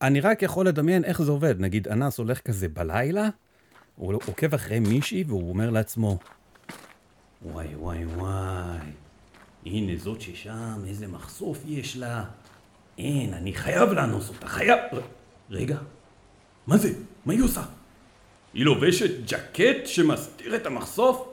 אני 0.01 0.21
רק 0.21 0.41
יכול 0.41 0.67
לדמיין 0.67 1.03
איך 1.03 1.21
זה 1.21 1.31
עובד. 1.31 1.55
נגיד, 1.59 1.87
אנס 1.87 2.17
הולך 2.17 2.41
כזה 2.41 2.67
בלילה, 2.67 3.29
הוא 3.95 4.13
עוקב 4.13 4.53
אחרי 4.53 4.79
מישהי 4.79 5.23
והוא 5.27 5.49
אומר 5.49 5.69
לעצמו, 5.69 6.17
וואי 7.45 7.75
וואי 7.75 8.05
וואי, 8.05 8.77
הנה 9.65 9.97
זאת 9.97 10.21
ששם, 10.21 10.81
איזה 10.87 11.07
מחשוף 11.07 11.63
יש 11.65 11.97
לה. 11.97 12.25
אין, 12.97 13.33
אני 13.33 13.53
חייב 13.53 13.89
לאנוס 13.89 14.29
אותה, 14.29 14.47
חייב... 14.47 14.79
רגע, 15.49 15.77
מה 16.67 16.77
זה? 16.77 16.93
מה 17.25 17.33
היא 17.33 17.43
עושה? 17.43 17.61
היא 18.53 18.65
לובשת 18.65 19.11
ג'קט 19.25 19.85
שמסתיר 19.85 20.55
את 20.55 20.65
המחשוף? 20.65 21.27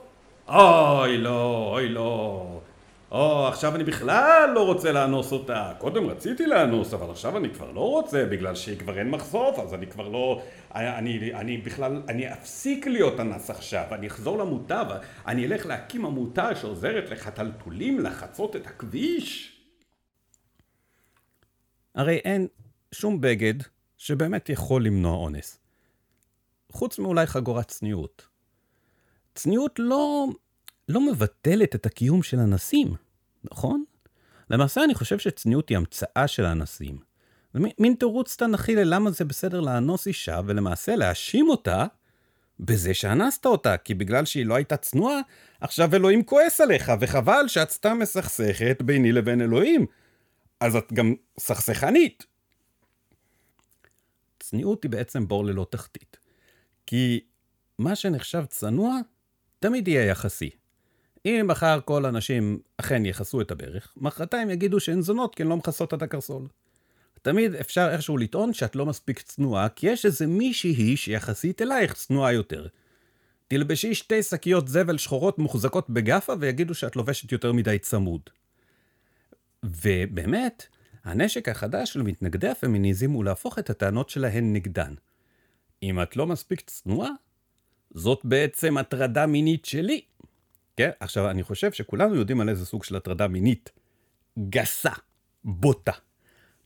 אוי 0.48 1.18
לא, 1.18 1.70
אוי 1.72 1.88
לא. 1.88 2.60
או, 3.10 3.46
עכשיו 3.48 3.74
אני 3.76 3.84
בכלל 3.84 4.50
לא 4.54 4.66
רוצה 4.66 4.92
לאנוס 4.92 5.32
אותה. 5.32 5.72
קודם 5.78 6.06
רציתי 6.06 6.46
לאנוס, 6.46 6.94
אבל 6.94 7.10
עכשיו 7.10 7.36
אני 7.36 7.50
כבר 7.54 7.70
לא 7.70 7.80
רוצה, 7.80 8.26
בגלל 8.26 8.54
שהיא 8.54 8.78
כבר 8.78 8.98
אין 8.98 9.10
מחשוף, 9.10 9.58
אז 9.58 9.74
אני 9.74 9.86
כבר 9.86 10.08
לא... 10.08 10.42
אני, 10.74 11.34
אני 11.34 11.56
בכלל, 11.56 12.02
אני 12.08 12.32
אפסיק 12.32 12.86
להיות 12.86 13.20
אנס 13.20 13.50
עכשיו, 13.50 13.84
אני 13.92 14.06
אחזור 14.06 14.38
למוטב, 14.38 14.86
אני 15.26 15.46
אלך 15.46 15.66
להקים 15.66 16.06
עמותה 16.06 16.54
שעוזרת 16.54 17.10
לחתלתולים 17.10 18.00
לחצות 18.00 18.56
את 18.56 18.66
הכביש. 18.66 19.58
הרי 21.94 22.16
אין 22.16 22.46
שום 22.92 23.20
בגד 23.20 23.54
שבאמת 23.96 24.48
יכול 24.48 24.84
למנוע 24.84 25.16
אונס. 25.16 25.58
חוץ 26.72 26.98
מאולי 26.98 27.26
חגורת 27.26 27.68
צניעות. 27.68 28.28
צניעות 29.34 29.78
לא 29.78 30.26
לא 30.88 31.00
מבטלת 31.10 31.74
את 31.74 31.86
הקיום 31.86 32.22
של 32.22 32.38
אנסים, 32.38 32.94
נכון? 33.44 33.84
למעשה 34.50 34.84
אני 34.84 34.94
חושב 34.94 35.18
שצניעות 35.18 35.68
היא 35.68 35.76
המצאה 35.76 36.28
של 36.28 36.44
האנסים. 36.44 36.98
זה 37.54 37.60
מין 37.78 37.94
תירוץ 37.94 38.36
תנכי 38.36 38.74
ללמה 38.74 39.10
זה 39.10 39.24
בסדר 39.24 39.60
לאנוס 39.60 40.06
אישה, 40.06 40.40
ולמעשה 40.46 40.96
להאשים 40.96 41.48
אותה 41.48 41.86
בזה 42.60 42.94
שאנסת 42.94 43.46
אותה, 43.46 43.76
כי 43.76 43.94
בגלל 43.94 44.24
שהיא 44.24 44.46
לא 44.46 44.54
הייתה 44.54 44.76
צנועה, 44.76 45.20
עכשיו 45.60 45.94
אלוהים 45.94 46.22
כועס 46.24 46.60
עליך, 46.60 46.92
וחבל 47.00 47.44
שאת 47.48 47.70
סתם 47.70 47.98
מסכסכת 47.98 48.82
ביני 48.82 49.12
לבין 49.12 49.40
אלוהים. 49.40 49.86
אז 50.60 50.76
את 50.76 50.92
גם 50.92 51.14
סכסכנית. 51.40 52.26
צניעות 54.40 54.82
היא 54.82 54.90
בעצם 54.90 55.28
בור 55.28 55.44
ללא 55.44 55.66
תחתית. 55.70 56.16
כי 56.86 57.20
מה 57.78 57.96
שנחשב 57.96 58.44
צנוע, 58.44 58.98
תמיד 59.58 59.88
יהיה 59.88 60.04
יחסי. 60.04 60.50
אם 61.28 61.46
מחר 61.46 61.80
כל 61.84 62.04
הנשים 62.04 62.58
אכן 62.76 63.06
יכסו 63.06 63.40
את 63.40 63.50
הברך, 63.50 63.92
מחרתיים 63.96 64.50
יגידו 64.50 64.80
שהן 64.80 65.00
זונות 65.02 65.34
כי 65.34 65.42
הן 65.42 65.48
לא 65.48 65.56
מכסות 65.56 65.94
את 65.94 66.02
הקרסול. 66.02 66.46
תמיד 67.22 67.54
אפשר 67.54 67.88
איכשהו 67.92 68.16
לטעון 68.16 68.52
שאת 68.52 68.76
לא 68.76 68.86
מספיק 68.86 69.20
צנועה, 69.20 69.68
כי 69.68 69.86
יש 69.86 70.06
איזה 70.06 70.26
מישהי 70.26 70.96
שיחסית 70.96 71.62
אלייך 71.62 71.94
צנועה 71.94 72.32
יותר. 72.32 72.66
תלבשי 73.48 73.94
שתי 73.94 74.22
שקיות 74.22 74.68
זבל 74.68 74.98
שחורות 74.98 75.38
מוחזקות 75.38 75.90
בגאפה 75.90 76.32
ויגידו 76.40 76.74
שאת 76.74 76.96
לובשת 76.96 77.32
יותר 77.32 77.52
מדי 77.52 77.78
צמוד. 77.78 78.20
ובאמת, 79.62 80.66
הנשק 81.04 81.48
החדש 81.48 81.92
של 81.92 82.02
מתנגדי 82.02 82.48
הפמיניזם 82.48 83.10
הוא 83.10 83.24
להפוך 83.24 83.58
את 83.58 83.70
הטענות 83.70 84.10
שלהן 84.10 84.52
נגדן. 84.52 84.94
אם 85.82 86.02
את 86.02 86.16
לא 86.16 86.26
מספיק 86.26 86.60
צנועה, 86.60 87.10
זאת 87.94 88.20
בעצם 88.24 88.78
הטרדה 88.78 89.26
מינית 89.26 89.64
שלי. 89.64 90.00
כן? 90.78 90.90
עכשיו, 91.00 91.30
אני 91.30 91.42
חושב 91.42 91.72
שכולנו 91.72 92.14
יודעים 92.14 92.40
על 92.40 92.48
איזה 92.48 92.66
סוג 92.66 92.84
של 92.84 92.96
הטרדה 92.96 93.28
מינית 93.28 93.70
גסה, 94.38 94.90
בוטה, 95.44 95.92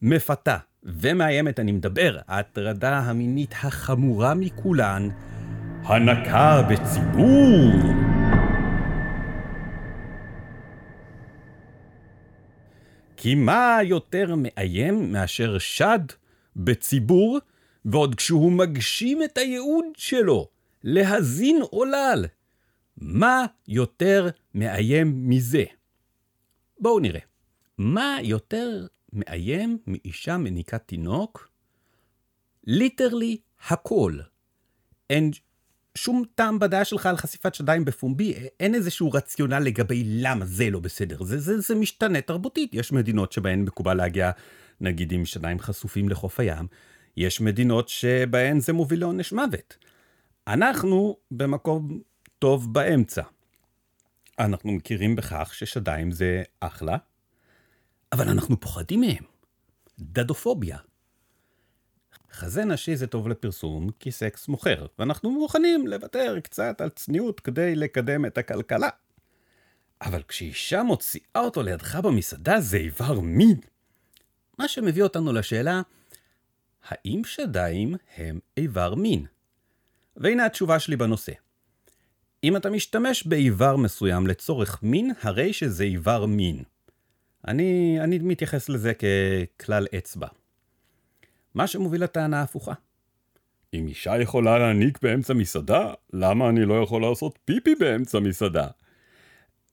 מפתה 0.03 0.59
ומאיימת 0.83 1.61
אני 1.61 1.73
מדבר, 1.73 2.19
ההטרדה 2.29 2.99
המינית 2.99 3.55
החמורה 3.63 4.35
מכולן, 4.35 5.09
הנקה 5.85 6.63
בציבור. 6.71 7.73
כי 13.17 13.35
מה 13.35 13.79
יותר 13.85 14.35
מאיים 14.37 15.13
מאשר 15.13 15.59
שד 15.59 16.01
בציבור, 16.57 17.39
ועוד 17.85 18.15
כשהוא 18.15 18.53
מגשים 18.53 19.23
את 19.23 19.39
הייעוד 19.39 19.85
שלו, 19.97 20.49
להזין 20.85 21.63
עולל, 21.71 22.25
מה 23.05 23.47
יותר 23.69 24.29
מאיים 24.55 25.29
מזה? 25.29 25.65
בואו 26.79 27.01
נראה. 27.01 27.21
מה 27.79 28.17
יותר 28.23 28.87
מאיים 29.13 29.79
מאישה 29.87 30.37
מניקת 30.37 30.83
תינוק? 30.87 31.49
ליטרלי 32.65 33.37
הכל. 33.69 34.19
אין 35.11 35.31
שום 35.95 36.23
טעם 36.35 36.59
בדעה 36.59 36.85
שלך 36.85 37.07
על 37.07 37.17
חשיפת 37.17 37.55
שדיים 37.55 37.85
בפומבי, 37.85 38.35
אין 38.61 38.75
איזשהו 38.75 39.13
רציונל 39.13 39.59
לגבי 39.59 40.03
למה 40.07 40.45
זה 40.45 40.71
לא 40.71 40.81
בסדר. 40.81 41.23
זה, 41.23 41.39
זה, 41.39 41.61
זה 41.61 41.75
משתנה 41.75 42.21
תרבותית. 42.21 42.75
יש 42.75 42.93
מדינות 42.93 43.33
שבהן 43.33 43.63
מקובל 43.63 43.95
להגיע, 43.95 44.31
נגיד, 44.81 45.13
עם 45.13 45.25
שדיים 45.25 45.61
חשופים 45.61 46.09
לחוף 46.09 46.41
הים. 46.41 46.67
יש 47.17 47.41
מדינות 47.41 47.89
שבהן 47.89 48.61
זה 48.61 48.73
מוביל 48.73 49.01
לעונש 49.01 49.33
מוות. 49.33 49.77
אנחנו 50.47 51.17
במקום 51.31 52.01
טוב 52.43 52.75
באמצע. 52.75 53.23
אנחנו 54.39 54.73
מכירים 54.73 55.17
בכך 55.17 55.55
ששדיים 55.55 56.11
זה 56.11 56.43
אחלה, 56.61 56.97
אבל 58.13 58.29
אנחנו 58.29 58.61
פוחדים 58.61 59.01
מהם. 59.01 59.25
דדופוביה. 59.99 60.79
חזה 62.33 62.65
נשי 62.65 62.97
זה 62.97 63.07
טוב 63.07 63.29
לפרסום, 63.29 63.91
כי 64.01 64.13
סקס 64.13 64.49
מוכר, 64.49 64.87
ואנחנו 64.99 65.31
מוכנים 65.31 65.87
לוותר 65.87 66.41
קצת 66.41 66.81
על 66.81 66.89
צניעות 66.89 67.41
כדי 67.41 67.75
לקדם 67.75 68.27
את 68.27 68.39
הכלכלה. 68.39 68.89
אבל 70.01 70.23
כשאישה 70.23 70.83
מוציאה 70.83 71.41
אותו 71.41 71.63
לידך 71.63 71.95
במסעדה 71.95 72.61
זה 72.61 72.77
איבר 72.77 73.21
מין. 73.21 73.61
מה 74.59 74.69
שמביא 74.69 75.03
אותנו 75.03 75.33
לשאלה, 75.33 75.83
האם 76.89 77.23
שדיים 77.25 77.95
הם 78.17 78.39
איבר 78.57 78.95
מין? 78.95 79.27
והנה 80.17 80.47
התשובה 80.47 80.79
שלי 80.79 80.97
בנושא. 80.97 81.33
אם 82.45 82.57
אתה 82.57 82.71
משתמש 82.71 83.27
באיבר 83.27 83.77
מסוים 83.77 84.27
לצורך 84.27 84.83
מין, 84.83 85.11
הרי 85.23 85.53
שזה 85.53 85.85
איבר 85.85 86.27
מין. 86.27 86.63
אני, 87.49 87.99
אני 88.01 88.19
מתייחס 88.19 88.69
לזה 88.69 88.93
ככלל 88.95 89.87
אצבע. 89.99 90.27
מה 91.55 91.67
שמוביל 91.67 92.03
לטענה 92.03 92.41
ההפוכה. 92.41 92.73
אם 93.75 93.87
אישה 93.89 94.21
יכולה 94.21 94.59
להעניק 94.59 94.99
באמצע 95.03 95.35
מסעדה, 95.35 95.95
למה 96.13 96.49
אני 96.49 96.65
לא 96.65 96.83
יכול 96.83 97.03
לעשות 97.03 97.39
פיפי 97.45 97.75
באמצע 97.75 98.21
מסעדה? 98.21 98.67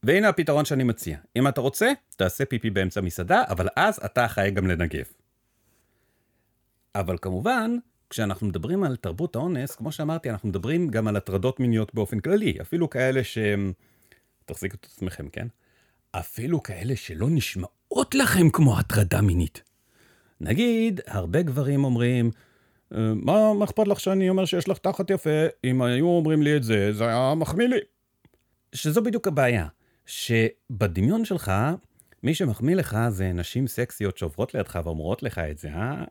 והנה 0.03 0.29
הפתרון 0.29 0.65
שאני 0.65 0.83
מציע. 0.83 1.17
אם 1.35 1.47
אתה 1.47 1.61
רוצה, 1.61 1.91
תעשה 2.15 2.45
פיפי 2.45 2.69
באמצע 2.69 3.01
מסעדה, 3.01 3.43
אבל 3.49 3.67
אז 3.75 3.99
אתה 4.05 4.25
אחראי 4.25 4.51
גם 4.51 4.67
לנגב. 4.67 5.05
אבל 6.95 7.17
כמובן, 7.21 7.77
כשאנחנו 8.09 8.47
מדברים 8.47 8.83
על 8.83 8.95
תרבות 8.95 9.35
האונס, 9.35 9.75
כמו 9.75 9.91
שאמרתי, 9.91 10.29
אנחנו 10.29 10.49
מדברים 10.49 10.87
גם 10.87 11.07
על 11.07 11.15
הטרדות 11.15 11.59
מיניות 11.59 11.93
באופן 11.93 12.19
כללי, 12.19 12.57
אפילו 12.61 12.89
כאלה 12.89 13.23
שהם... 13.23 13.73
תחזיקו 14.45 14.75
את 14.79 14.85
עצמכם, 14.85 15.29
כן? 15.29 15.47
אפילו 16.11 16.63
כאלה 16.63 16.95
שלא 16.95 17.27
נשמעות 17.29 18.15
לכם 18.15 18.49
כמו 18.49 18.79
הטרדה 18.79 19.21
מינית. 19.21 19.63
נגיד, 20.41 21.01
הרבה 21.07 21.41
גברים 21.41 21.83
אומרים, 21.83 22.31
אה, 22.95 23.13
מה, 23.15 23.53
מה 23.53 23.65
אכפת 23.65 23.87
לך 23.87 23.99
שאני 23.99 24.29
אומר 24.29 24.45
שיש 24.45 24.69
לך 24.69 24.77
תחת 24.77 25.09
יפה? 25.09 25.45
אם 25.63 25.81
היו 25.81 26.07
אומרים 26.07 26.41
לי 26.41 26.57
את 26.57 26.63
זה, 26.63 26.93
זה 26.93 27.07
היה 27.07 27.33
מחמיא 27.35 27.67
לי. 27.67 27.77
שזו 28.73 29.01
בדיוק 29.01 29.27
הבעיה, 29.27 29.67
שבדמיון 30.05 31.25
שלך, 31.25 31.51
מי 32.23 32.33
שמחמיא 32.33 32.75
לך 32.75 32.97
זה 33.09 33.31
נשים 33.33 33.67
סקסיות 33.67 34.17
שעוברות 34.17 34.53
לידך 34.53 34.79
ואומרות 34.83 35.23
לך 35.23 35.39
את 35.39 35.57
זה, 35.57 35.69
אה? 35.69 36.03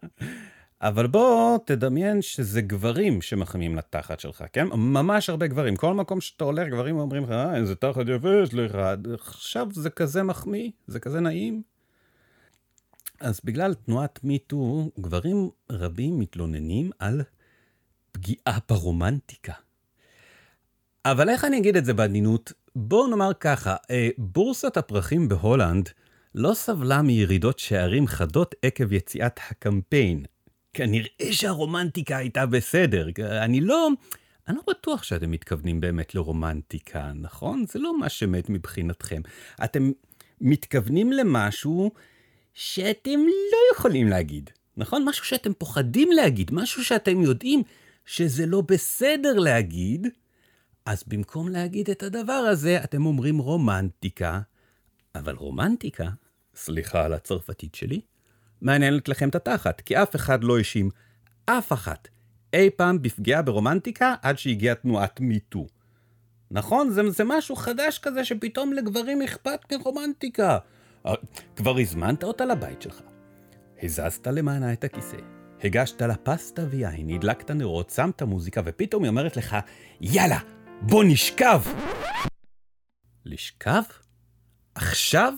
אבל 0.83 1.07
בוא 1.07 1.59
תדמיין 1.65 2.23
שזה 2.23 2.61
גברים 2.61 3.23
שמחמיאים 3.23 3.77
לתחת 3.77 4.21
שלך, 4.21 4.45
כן? 4.53 4.67
ממש 4.67 5.31
הרבה 5.31 5.47
גברים. 5.47 5.77
כל 5.77 5.95
מקום 5.95 6.21
שאתה 6.21 6.45
הולך, 6.45 6.69
גברים 6.69 6.99
אומרים 6.99 7.25
לך, 7.25 7.31
אה, 7.31 7.57
איזה 7.57 7.75
תחת 7.75 8.05
יפה 8.17 8.29
יש 8.43 8.55
לך. 8.55 8.79
עכשיו 9.15 9.69
זה 9.73 9.91
כזה 9.91 10.23
מחמיא, 10.23 10.71
זה 10.87 11.01
כזה 11.01 11.21
נעים. 11.21 11.63
אז 13.21 13.41
בגלל 13.45 13.75
תנועת 13.75 14.25
מיטו, 14.25 14.91
גברים 15.01 15.51
רבים 15.73 16.19
מתלוננים 16.19 16.91
על 16.99 17.23
פגיעה 18.13 18.59
ברומנטיקה. 18.69 19.53
אבל 21.05 21.29
איך 21.29 21.45
אני 21.45 21.59
אגיד 21.59 21.77
את 21.77 21.85
זה 21.85 21.95
בעדינות? 21.95 22.53
בואו 22.77 23.07
נאמר 23.07 23.31
ככה, 23.41 23.77
אה, 23.91 24.09
בורסת 24.19 24.77
הפרחים 24.77 25.29
בהולנד 25.29 25.89
לא 26.35 26.55
סבלה 26.55 27.03
מירידות 27.03 27.59
שערים 27.59 28.07
חדות 28.07 28.55
עקב 28.63 28.93
יציאת 28.93 29.41
הקמפיין. 29.51 30.25
כנראה 30.79 31.33
שהרומנטיקה 31.33 32.17
הייתה 32.17 32.47
בסדר. 32.47 33.09
אני 33.45 33.61
לא... 33.61 33.89
אני 34.49 34.57
לא 34.57 34.63
בטוח 34.71 35.03
שאתם 35.03 35.31
מתכוונים 35.31 35.81
באמת 35.81 36.15
לרומנטיקה, 36.15 37.13
נכון? 37.15 37.65
זה 37.69 37.79
לא 37.79 37.99
מה 37.99 38.09
שמת 38.09 38.51
מבחינתכם. 38.51 39.23
אתם 39.65 39.91
מתכוונים 40.41 41.13
למשהו 41.13 41.91
שאתם 42.55 43.19
לא 43.53 43.77
יכולים 43.77 44.09
להגיד, 44.09 44.51
נכון? 44.77 45.05
משהו 45.05 45.25
שאתם 45.25 45.53
פוחדים 45.53 46.13
להגיד, 46.13 46.51
משהו 46.55 46.85
שאתם 46.85 47.21
יודעים 47.21 47.63
שזה 48.07 48.47
לא 48.47 48.61
בסדר 48.61 49.39
להגיד, 49.39 50.07
אז 50.87 51.05
במקום 51.07 51.49
להגיד 51.49 51.91
את 51.91 52.03
הדבר 52.03 52.33
הזה, 52.33 52.85
אתם 52.85 53.07
אומרים 53.07 53.39
רומנטיקה. 53.39 54.41
אבל 55.15 55.35
רומנטיקה, 55.35 56.09
סליחה 56.55 57.05
על 57.05 57.13
הצרפתית 57.13 57.75
שלי, 57.75 58.01
מעניינת 58.63 59.09
לכם 59.09 59.29
את 59.29 59.35
התחת, 59.35 59.81
כי 59.81 60.03
אף 60.03 60.17
אחד 60.17 60.45
לא 60.45 60.59
האשים 60.59 60.91
אף 61.47 61.73
אחת 61.73 62.09
אי 62.53 62.71
פעם 62.71 63.03
בפגיעה 63.03 63.43
ברומנטיקה 63.43 64.15
עד 64.23 64.39
שהגיעה 64.39 64.75
תנועת 64.75 65.21
מיטו. 65.21 65.67
נכון? 66.51 66.91
זה, 66.91 67.11
זה 67.11 67.25
משהו 67.27 67.57
חדש 67.57 67.99
כזה 67.99 68.25
שפתאום 68.25 68.73
לגברים 68.73 69.23
אכפת 69.23 69.73
מרומנטיקה. 69.73 70.59
אה, 71.07 71.15
כבר 71.57 71.79
הזמנת 71.79 72.25
אותה 72.25 72.45
לבית 72.45 72.83
שלך. 72.83 73.01
הזזת 73.83 74.27
למענה 74.27 74.73
את 74.73 74.85
הכיסא, 74.85 75.17
הגשת 75.65 76.03
לה 76.03 76.17
פסטה 76.17 76.63
ויין, 76.71 77.11
הדלקת 77.11 77.51
נרות, 77.51 77.91
שמת 77.91 78.23
מוזיקה, 78.23 78.61
ופתאום 78.65 79.03
היא 79.03 79.11
אומרת 79.11 79.37
לך, 79.37 79.57
יאללה, 80.01 80.39
בוא 80.81 81.05
נשכב! 81.05 81.63
לשכב? 83.25 83.83
עכשיו? 84.75 85.35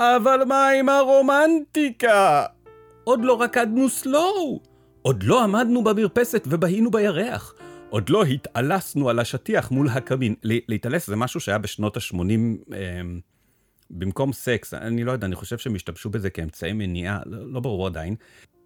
אבל 0.00 0.44
מה 0.44 0.68
עם 0.68 0.88
הרומנטיקה? 0.88 2.44
עוד 3.04 3.24
לא 3.24 3.42
רקדנו 3.42 3.88
סלואו! 3.88 4.60
עוד 5.02 5.22
לא 5.22 5.44
עמדנו 5.44 5.84
במרפסת 5.84 6.44
ובהינו 6.46 6.90
בירח. 6.90 7.54
עוד 7.90 8.08
לא 8.08 8.24
התעלסנו 8.24 9.10
על 9.10 9.18
השטיח 9.18 9.70
מול 9.70 9.88
הקמין. 9.88 10.34
להתעלס 10.42 11.06
זה 11.06 11.16
משהו 11.16 11.40
שהיה 11.40 11.58
בשנות 11.58 11.96
ה-80 11.96 12.18
אה, 12.72 13.00
במקום 13.90 14.32
סקס. 14.32 14.74
אני 14.74 15.04
לא 15.04 15.12
יודע, 15.12 15.26
אני 15.26 15.34
חושב 15.34 15.58
שהם 15.58 15.74
השתמשו 15.74 16.10
בזה 16.10 16.30
כאמצעי 16.30 16.72
מניעה, 16.72 17.20
לא, 17.26 17.52
לא 17.52 17.60
ברור 17.60 17.86
עדיין. 17.86 18.14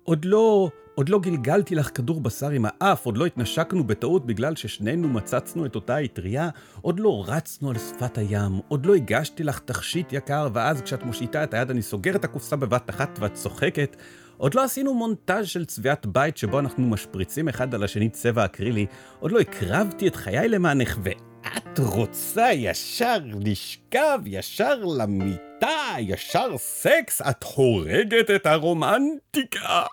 עוד 0.05 0.25
לא, 0.25 0.71
עוד 0.95 1.09
לא 1.09 1.19
גלגלתי 1.19 1.75
לך 1.75 1.91
כדור 1.95 2.21
בשר 2.21 2.51
עם 2.51 2.65
האף, 2.69 3.07
עוד 3.07 3.17
לא 3.17 3.27
התנשקנו 3.27 3.85
בטעות 3.85 4.27
בגלל 4.27 4.57
ששנינו 4.57 5.09
מצצנו 5.09 5.67
את 5.67 5.75
אותה 5.75 6.05
אטריה, 6.05 6.49
עוד 6.81 7.01
לא 7.01 7.25
רצנו 7.27 7.71
על 7.71 7.79
שפת 7.79 8.19
הים, 8.19 8.61
עוד 8.69 8.87
לא 8.87 8.95
הגשתי 8.95 9.45
לך 9.45 9.59
תכשיט 9.59 10.13
יקר, 10.13 10.49
ואז 10.53 10.83
כשאת 10.83 11.03
מושיטה 11.03 11.45
את 11.45 11.55
היד 11.55 11.71
אני 11.71 11.83
סוגר 11.83 12.17
את 12.17 12.25
הקופסה 12.25 12.57
בבת 12.57 12.91
אחת 12.91 13.19
ואת 13.21 13.35
צוחקת. 13.35 13.97
עוד 14.37 14.55
לא 14.55 14.65
עשינו 14.65 14.95
מונטאז' 14.95 15.47
של 15.47 15.65
צביעת 15.65 16.07
בית 16.07 16.37
שבו 16.37 16.59
אנחנו 16.59 16.87
משפריצים 16.87 17.49
אחד 17.49 17.75
על 17.75 17.85
השני 17.85 18.09
צבע 18.09 18.45
אקרילי, 18.45 18.87
עוד 19.21 19.33
לא 19.33 19.41
הקרבתי 19.41 20.09
את 20.09 20.17
חיי 20.17 20.49
למענך, 20.49 20.99
ואת 21.45 21.79
רוצה 21.79 22.53
ישר 22.53 23.19
לשכב, 23.41 24.21
ישר 24.27 24.85
למיטה, 24.85 25.95
ישר 25.99 26.59
סקס, 26.59 27.23
את 27.23 27.45
הורגת 27.45 28.31
את 28.37 28.47
הרומנטיקה. 28.47 29.87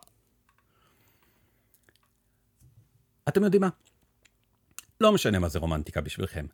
אתם 3.27 3.43
יודעים 3.43 3.61
מה? 3.61 3.69
לא 5.01 5.11
משנה 5.11 5.39
מה 5.39 5.49
זה 5.49 5.59
רומנטיקה 5.59 6.01
בשבילכם. 6.01 6.45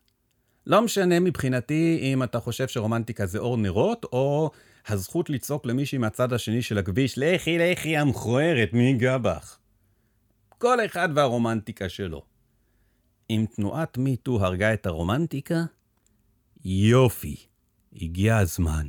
לא 0.66 0.82
משנה 0.82 1.20
מבחינתי 1.20 1.98
אם 2.02 2.22
אתה 2.22 2.40
חושב 2.40 2.68
שרומנטיקה 2.68 3.26
זה 3.26 3.38
אור 3.38 3.56
נרות, 3.56 4.04
או 4.12 4.50
הזכות 4.88 5.30
לצעוק 5.30 5.66
למישהי 5.66 5.98
מהצד 5.98 6.32
השני 6.32 6.62
של 6.62 6.78
הכביש, 6.78 7.14
לכי 7.18 7.58
לכי 7.58 7.96
המכוערת, 7.96 8.72
מי 8.72 8.82
ייגע 8.82 9.18
בך? 9.18 9.58
כל 10.58 10.84
אחד 10.84 11.08
והרומנטיקה 11.14 11.88
שלו. 11.88 12.33
אם 13.30 13.44
תנועת 13.56 13.98
מיטו 13.98 14.44
הרגה 14.44 14.74
את 14.74 14.86
הרומנטיקה, 14.86 15.64
יופי, 16.64 17.36
הגיע 17.96 18.38
הזמן. 18.38 18.86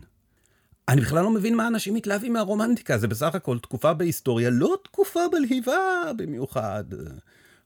אני 0.89 1.01
בכלל 1.01 1.23
לא 1.23 1.29
מבין 1.29 1.55
מה 1.55 1.67
אנשים 1.67 1.93
מתלהבים 1.93 2.33
מהרומנטיקה, 2.33 2.97
זה 2.97 3.07
בסך 3.07 3.35
הכל 3.35 3.59
תקופה 3.59 3.93
בהיסטוריה, 3.93 4.49
לא 4.49 4.75
תקופה 4.83 5.19
בלהיבה 5.31 6.11
במיוחד. 6.17 6.83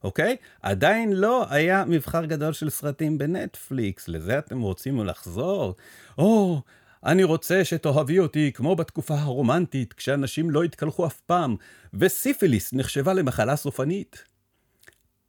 אוקיי? 0.03 0.35
עדיין 0.61 1.13
לא 1.13 1.45
היה 1.49 1.85
מבחר 1.87 2.25
גדול 2.25 2.53
של 2.53 2.69
סרטים 2.69 3.17
בנטפליקס, 3.17 4.07
לזה 4.07 4.39
אתם 4.39 4.61
רוצים 4.61 5.05
לחזור? 5.05 5.75
או, 6.17 6.61
אני 7.05 7.23
רוצה 7.23 7.65
שתאהבי 7.65 8.19
אותי 8.19 8.51
כמו 8.53 8.75
בתקופה 8.75 9.15
הרומנטית, 9.15 9.93
כשאנשים 9.93 10.49
לא 10.49 10.63
התקלחו 10.63 11.05
אף 11.05 11.19
פעם, 11.19 11.55
וסיפיליס 11.93 12.73
נחשבה 12.73 13.13
למחלה 13.13 13.55
סופנית. 13.55 14.23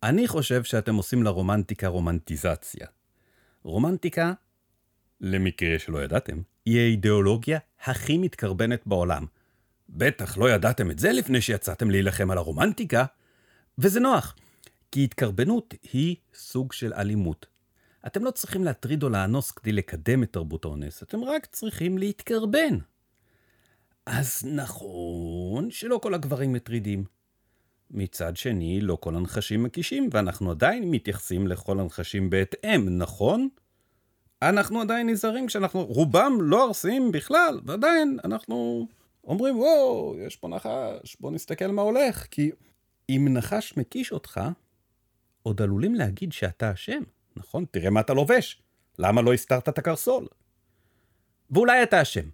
אני 0.03 0.29
חושב 0.29 0.65
שאתם 0.65 0.95
עושים 0.95 1.23
לרומנטיקה 1.23 1.89
רומנטיזציה. 1.89 2.87
רומנטיקה, 3.63 4.33
למקרה 5.21 5.79
שלא 5.79 6.05
ידעתם, 6.05 6.43
היא 6.65 6.81
האידיאולוגיה 6.81 7.59
הכי 7.85 8.19
מתקרבנת 8.19 8.87
בעולם. 8.87 9.27
בטח 9.89 10.39
לא 10.39 10.51
ידעתם 10.51 10.91
את 10.91 10.99
זה 10.99 11.13
לפני 11.13 11.41
שיצאתם 11.41 11.91
להילחם 11.91 12.31
על 12.31 12.39
הרומנטיקה. 12.39 13.05
וזה 13.79 14.01
נוח, 14.01 14.37
כי 14.93 15.05
התקרבנות 15.05 15.75
היא 15.93 16.17
סוג 16.35 16.73
של 16.73 16.93
אלימות. 16.95 17.47
אתם 18.07 18.25
לא 18.25 18.31
צריכים 18.31 18.65
להטריד 18.65 19.03
או 19.03 19.09
לאנוס 19.09 19.51
כדי 19.51 19.73
לקדם 19.73 20.23
את 20.23 20.33
תרבות 20.33 20.65
האונס, 20.65 21.03
אתם 21.03 21.25
רק 21.25 21.47
צריכים 21.47 21.99
להתקרבן. 21.99 22.79
אז 24.07 24.45
נכון 24.45 25.71
שלא 25.71 26.01
כל 26.03 26.15
הגברים 26.15 26.53
מטרידים. 26.53 27.20
מצד 27.90 28.37
שני, 28.37 28.81
לא 28.81 28.98
כל 29.00 29.16
הנחשים 29.16 29.62
מקישים, 29.62 30.09
ואנחנו 30.12 30.50
עדיין 30.50 30.90
מתייחסים 30.90 31.46
לכל 31.46 31.81
הנחשים 31.81 32.31
בהתאם, 32.31 32.98
נכון? 32.98 33.48
אנחנו 34.42 34.81
עדיין 34.81 35.09
נזהרים 35.09 35.46
כשאנחנו, 35.46 35.85
רובם 35.85 36.38
לא 36.40 36.66
ארסיים 36.66 37.12
בכלל, 37.12 37.61
ועדיין 37.64 38.18
אנחנו 38.24 38.87
אומרים, 39.24 39.59
וואו, 39.59 40.16
יש 40.18 40.37
פה 40.37 40.48
נחש, 40.48 41.16
בוא 41.20 41.31
נסתכל 41.31 41.66
מה 41.66 41.83
הולך, 41.83 42.26
כי 42.31 42.50
אם 43.09 43.29
נחש 43.31 43.76
מקיש 43.76 44.12
אותך, 44.12 44.40
עוד 45.42 45.62
עלולים 45.62 45.94
להגיד 45.94 46.33
שאתה 46.33 46.72
אשם, 46.72 47.03
נכון? 47.37 47.64
תראה 47.70 47.90
מה 47.90 48.00
אתה 48.00 48.14
לובש, 48.14 48.62
למה 48.98 49.22
לא 49.22 49.33
הסתרת 49.35 49.68
את 49.68 49.79
הקרסול? 49.79 50.26
ואולי 51.50 51.83
אתה 51.83 52.03
אשם. 52.03 52.29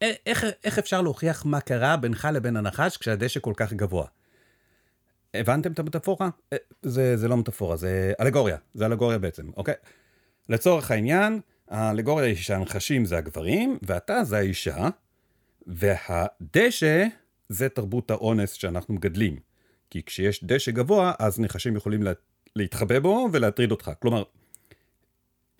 איך, 0.00 0.46
איך 0.64 0.78
אפשר 0.78 1.02
להוכיח 1.02 1.44
מה 1.44 1.60
קרה 1.60 1.96
בינך 1.96 2.28
לבין 2.32 2.56
הנחש 2.56 2.96
כשהדשא 2.96 3.40
כל 3.40 3.52
כך 3.56 3.72
גבוה? 3.72 4.06
הבנתם 5.34 5.72
את 5.72 5.78
המטאפורה? 5.78 6.30
אה, 6.52 6.58
זה, 6.82 7.16
זה 7.16 7.28
לא 7.28 7.36
מטאפורה, 7.36 7.76
זה 7.76 8.12
אלגוריה, 8.20 8.56
זה 8.74 8.86
אלגוריה 8.86 9.18
בעצם, 9.18 9.50
אוקיי? 9.56 9.74
לצורך 10.48 10.90
העניין, 10.90 11.40
האלגוריה 11.68 12.26
היא 12.26 12.36
שהנחשים 12.36 13.04
זה 13.04 13.18
הגברים, 13.18 13.78
ואתה 13.82 14.24
זה 14.24 14.36
האישה, 14.36 14.88
והדשא 15.66 17.06
זה 17.48 17.68
תרבות 17.68 18.10
האונס 18.10 18.52
שאנחנו 18.52 18.94
מגדלים. 18.94 19.36
כי 19.90 20.02
כשיש 20.02 20.44
דשא 20.44 20.70
גבוה, 20.70 21.12
אז 21.18 21.40
נחשים 21.40 21.76
יכולים 21.76 22.02
לה, 22.02 22.12
להתחבא 22.56 22.98
בו 22.98 23.28
ולהטריד 23.32 23.70
אותך. 23.70 23.90
כלומר, 24.00 24.22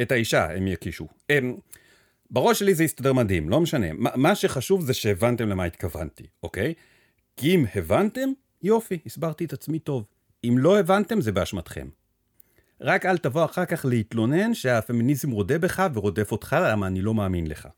את 0.01 0.13
האישה 0.13 0.53
הם 0.57 0.67
יקישו. 0.67 1.09
הם, 1.31 1.57
בראש 2.31 2.59
שלי 2.59 2.75
זה 2.75 2.85
יסתדר 2.85 3.13
מדהים, 3.13 3.49
לא 3.49 3.61
משנה. 3.61 3.93
מה, 3.93 4.11
מה 4.15 4.35
שחשוב 4.35 4.85
זה 4.85 4.95
שהבנתם 4.95 5.49
למה 5.49 5.65
התכוונתי, 5.65 6.27
אוקיי? 6.43 6.75
כי 7.37 7.55
אם 7.55 7.65
הבנתם, 7.75 8.29
יופי, 8.64 8.98
הסברתי 9.07 9.44
את 9.44 9.53
עצמי 9.53 9.79
טוב. 9.79 10.05
אם 10.44 10.57
לא 10.59 10.79
הבנתם, 10.79 11.20
זה 11.20 11.33
באשמתכם. 11.33 11.88
רק 12.81 13.07
אל 13.07 13.18
תבוא 13.18 13.44
אחר 13.44 13.64
כך 13.64 13.85
להתלונן 13.85 14.55
שהפמיניזם 14.55 15.31
רודה 15.31 15.59
בך 15.59 15.87
ורודף 15.94 16.33
אותך, 16.33 16.57
למה 16.61 16.87
אני 16.87 17.03
לא 17.03 17.14
מאמין 17.14 17.46
לך. 17.46 17.68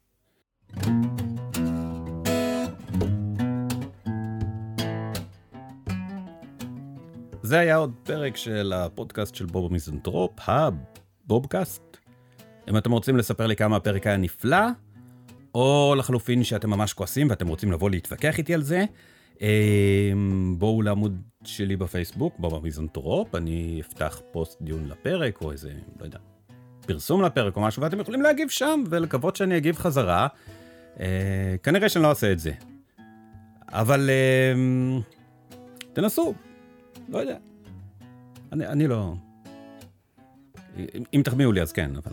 זה 7.42 7.58
היה 7.58 7.76
עוד 7.76 7.92
פרק 8.02 8.36
של 8.36 8.72
הפודקאסט 8.72 9.34
של 9.34 9.46
בוב 9.46 9.66
המיזנטרופ, 9.70 10.32
הבובקאסט. 10.46 11.96
אם 12.68 12.76
אתם 12.76 12.92
רוצים 12.92 13.16
לספר 13.16 13.46
לי 13.46 13.56
כמה 13.56 13.76
הפרק 13.76 14.06
היה 14.06 14.16
נפלא, 14.16 14.66
או 15.54 15.94
לחלופין 15.98 16.44
שאתם 16.44 16.70
ממש 16.70 16.92
כועסים 16.92 17.30
ואתם 17.30 17.48
רוצים 17.48 17.72
לבוא 17.72 17.90
להתווכח 17.90 18.38
איתי 18.38 18.54
על 18.54 18.62
זה, 18.62 18.84
בואו 20.58 20.82
לעמוד 20.82 21.22
שלי 21.44 21.76
בפייסבוק, 21.76 22.34
בוב 22.38 22.54
המיזנטרופ, 22.54 23.34
אני 23.34 23.80
אפתח 23.80 24.20
פוסט 24.32 24.62
דיון 24.62 24.88
לפרק, 24.88 25.40
או 25.40 25.52
איזה, 25.52 25.72
לא 26.00 26.04
יודע, 26.04 26.18
פרסום 26.86 27.22
לפרק 27.22 27.56
או 27.56 27.60
משהו, 27.60 27.82
ואתם 27.82 28.00
יכולים 28.00 28.22
להגיב 28.22 28.48
שם 28.48 28.84
ולקוות 28.90 29.36
שאני 29.36 29.56
אגיב 29.56 29.76
חזרה. 29.76 30.28
אה, 31.00 31.56
כנראה 31.62 31.88
שאני 31.88 32.02
לא 32.02 32.08
אעשה 32.08 32.32
את 32.32 32.38
זה. 32.38 32.52
אבל 33.68 34.10
אה, 34.10 34.54
תנסו, 35.92 36.34
לא 37.08 37.18
יודע. 37.18 37.36
אני, 38.52 38.66
אני 38.66 38.88
לא... 38.88 39.14
אם 41.14 41.20
תחמיאו 41.24 41.52
לי 41.52 41.62
אז 41.62 41.72
כן, 41.72 41.96
אבל 41.96 42.12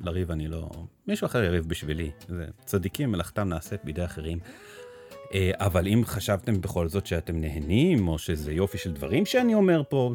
לריב 0.00 0.30
אני 0.30 0.48
לא... 0.48 0.70
מישהו 1.06 1.26
אחר 1.26 1.42
יריב 1.42 1.68
בשבילי. 1.68 2.10
זה 2.28 2.46
צדיקים 2.64 3.12
מלאכתם 3.12 3.48
נעשית 3.48 3.84
בידי 3.84 4.04
אחרים. 4.04 4.38
אה, 5.34 5.50
אבל 5.54 5.86
אם 5.86 6.02
חשבתם 6.04 6.60
בכל 6.60 6.88
זאת 6.88 7.06
שאתם 7.06 7.40
נהנים, 7.40 8.08
או 8.08 8.18
שזה 8.18 8.52
יופי 8.52 8.78
של 8.78 8.92
דברים 8.92 9.26
שאני 9.26 9.54
אומר 9.54 9.82
פה, 9.88 10.14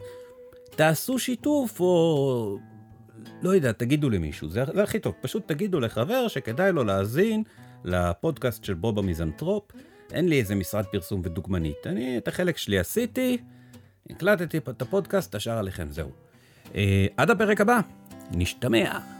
תעשו 0.69 1.19
שיתוף, 1.19 1.80
או... 1.80 2.58
לא 3.41 3.49
יודע, 3.49 3.71
תגידו 3.71 4.10
למישהו, 4.10 4.49
זה, 4.49 4.63
זה 4.73 4.84
הכי 4.84 4.99
טוב. 4.99 5.13
פשוט 5.21 5.47
תגידו 5.47 5.80
לחבר 5.80 6.27
שכדאי 6.27 6.71
לו 6.71 6.84
להאזין 6.84 7.43
לפודקאסט 7.84 8.63
של 8.63 8.73
בוב 8.73 8.99
המיזנטרופ. 8.99 9.63
אין 10.12 10.30
לי 10.30 10.39
איזה 10.39 10.56
משרד 10.56 10.86
פרסום 10.86 11.21
ודוגמנית. 11.23 11.88
אני 11.88 12.17
את 12.17 12.27
החלק 12.27 12.58
שלי 12.58 12.80
עשיתי, 12.80 13.38
הקלטתי 14.10 14.58
את 14.58 14.82
הפודקאסט, 14.82 15.36
השאר 15.36 15.58
עליכם, 15.58 15.88
זהו. 15.91 16.10
אה, 16.75 17.08
עד 17.17 17.30
הפרק 17.30 17.62
הבא, 17.62 17.80
נשתמע. 18.32 19.16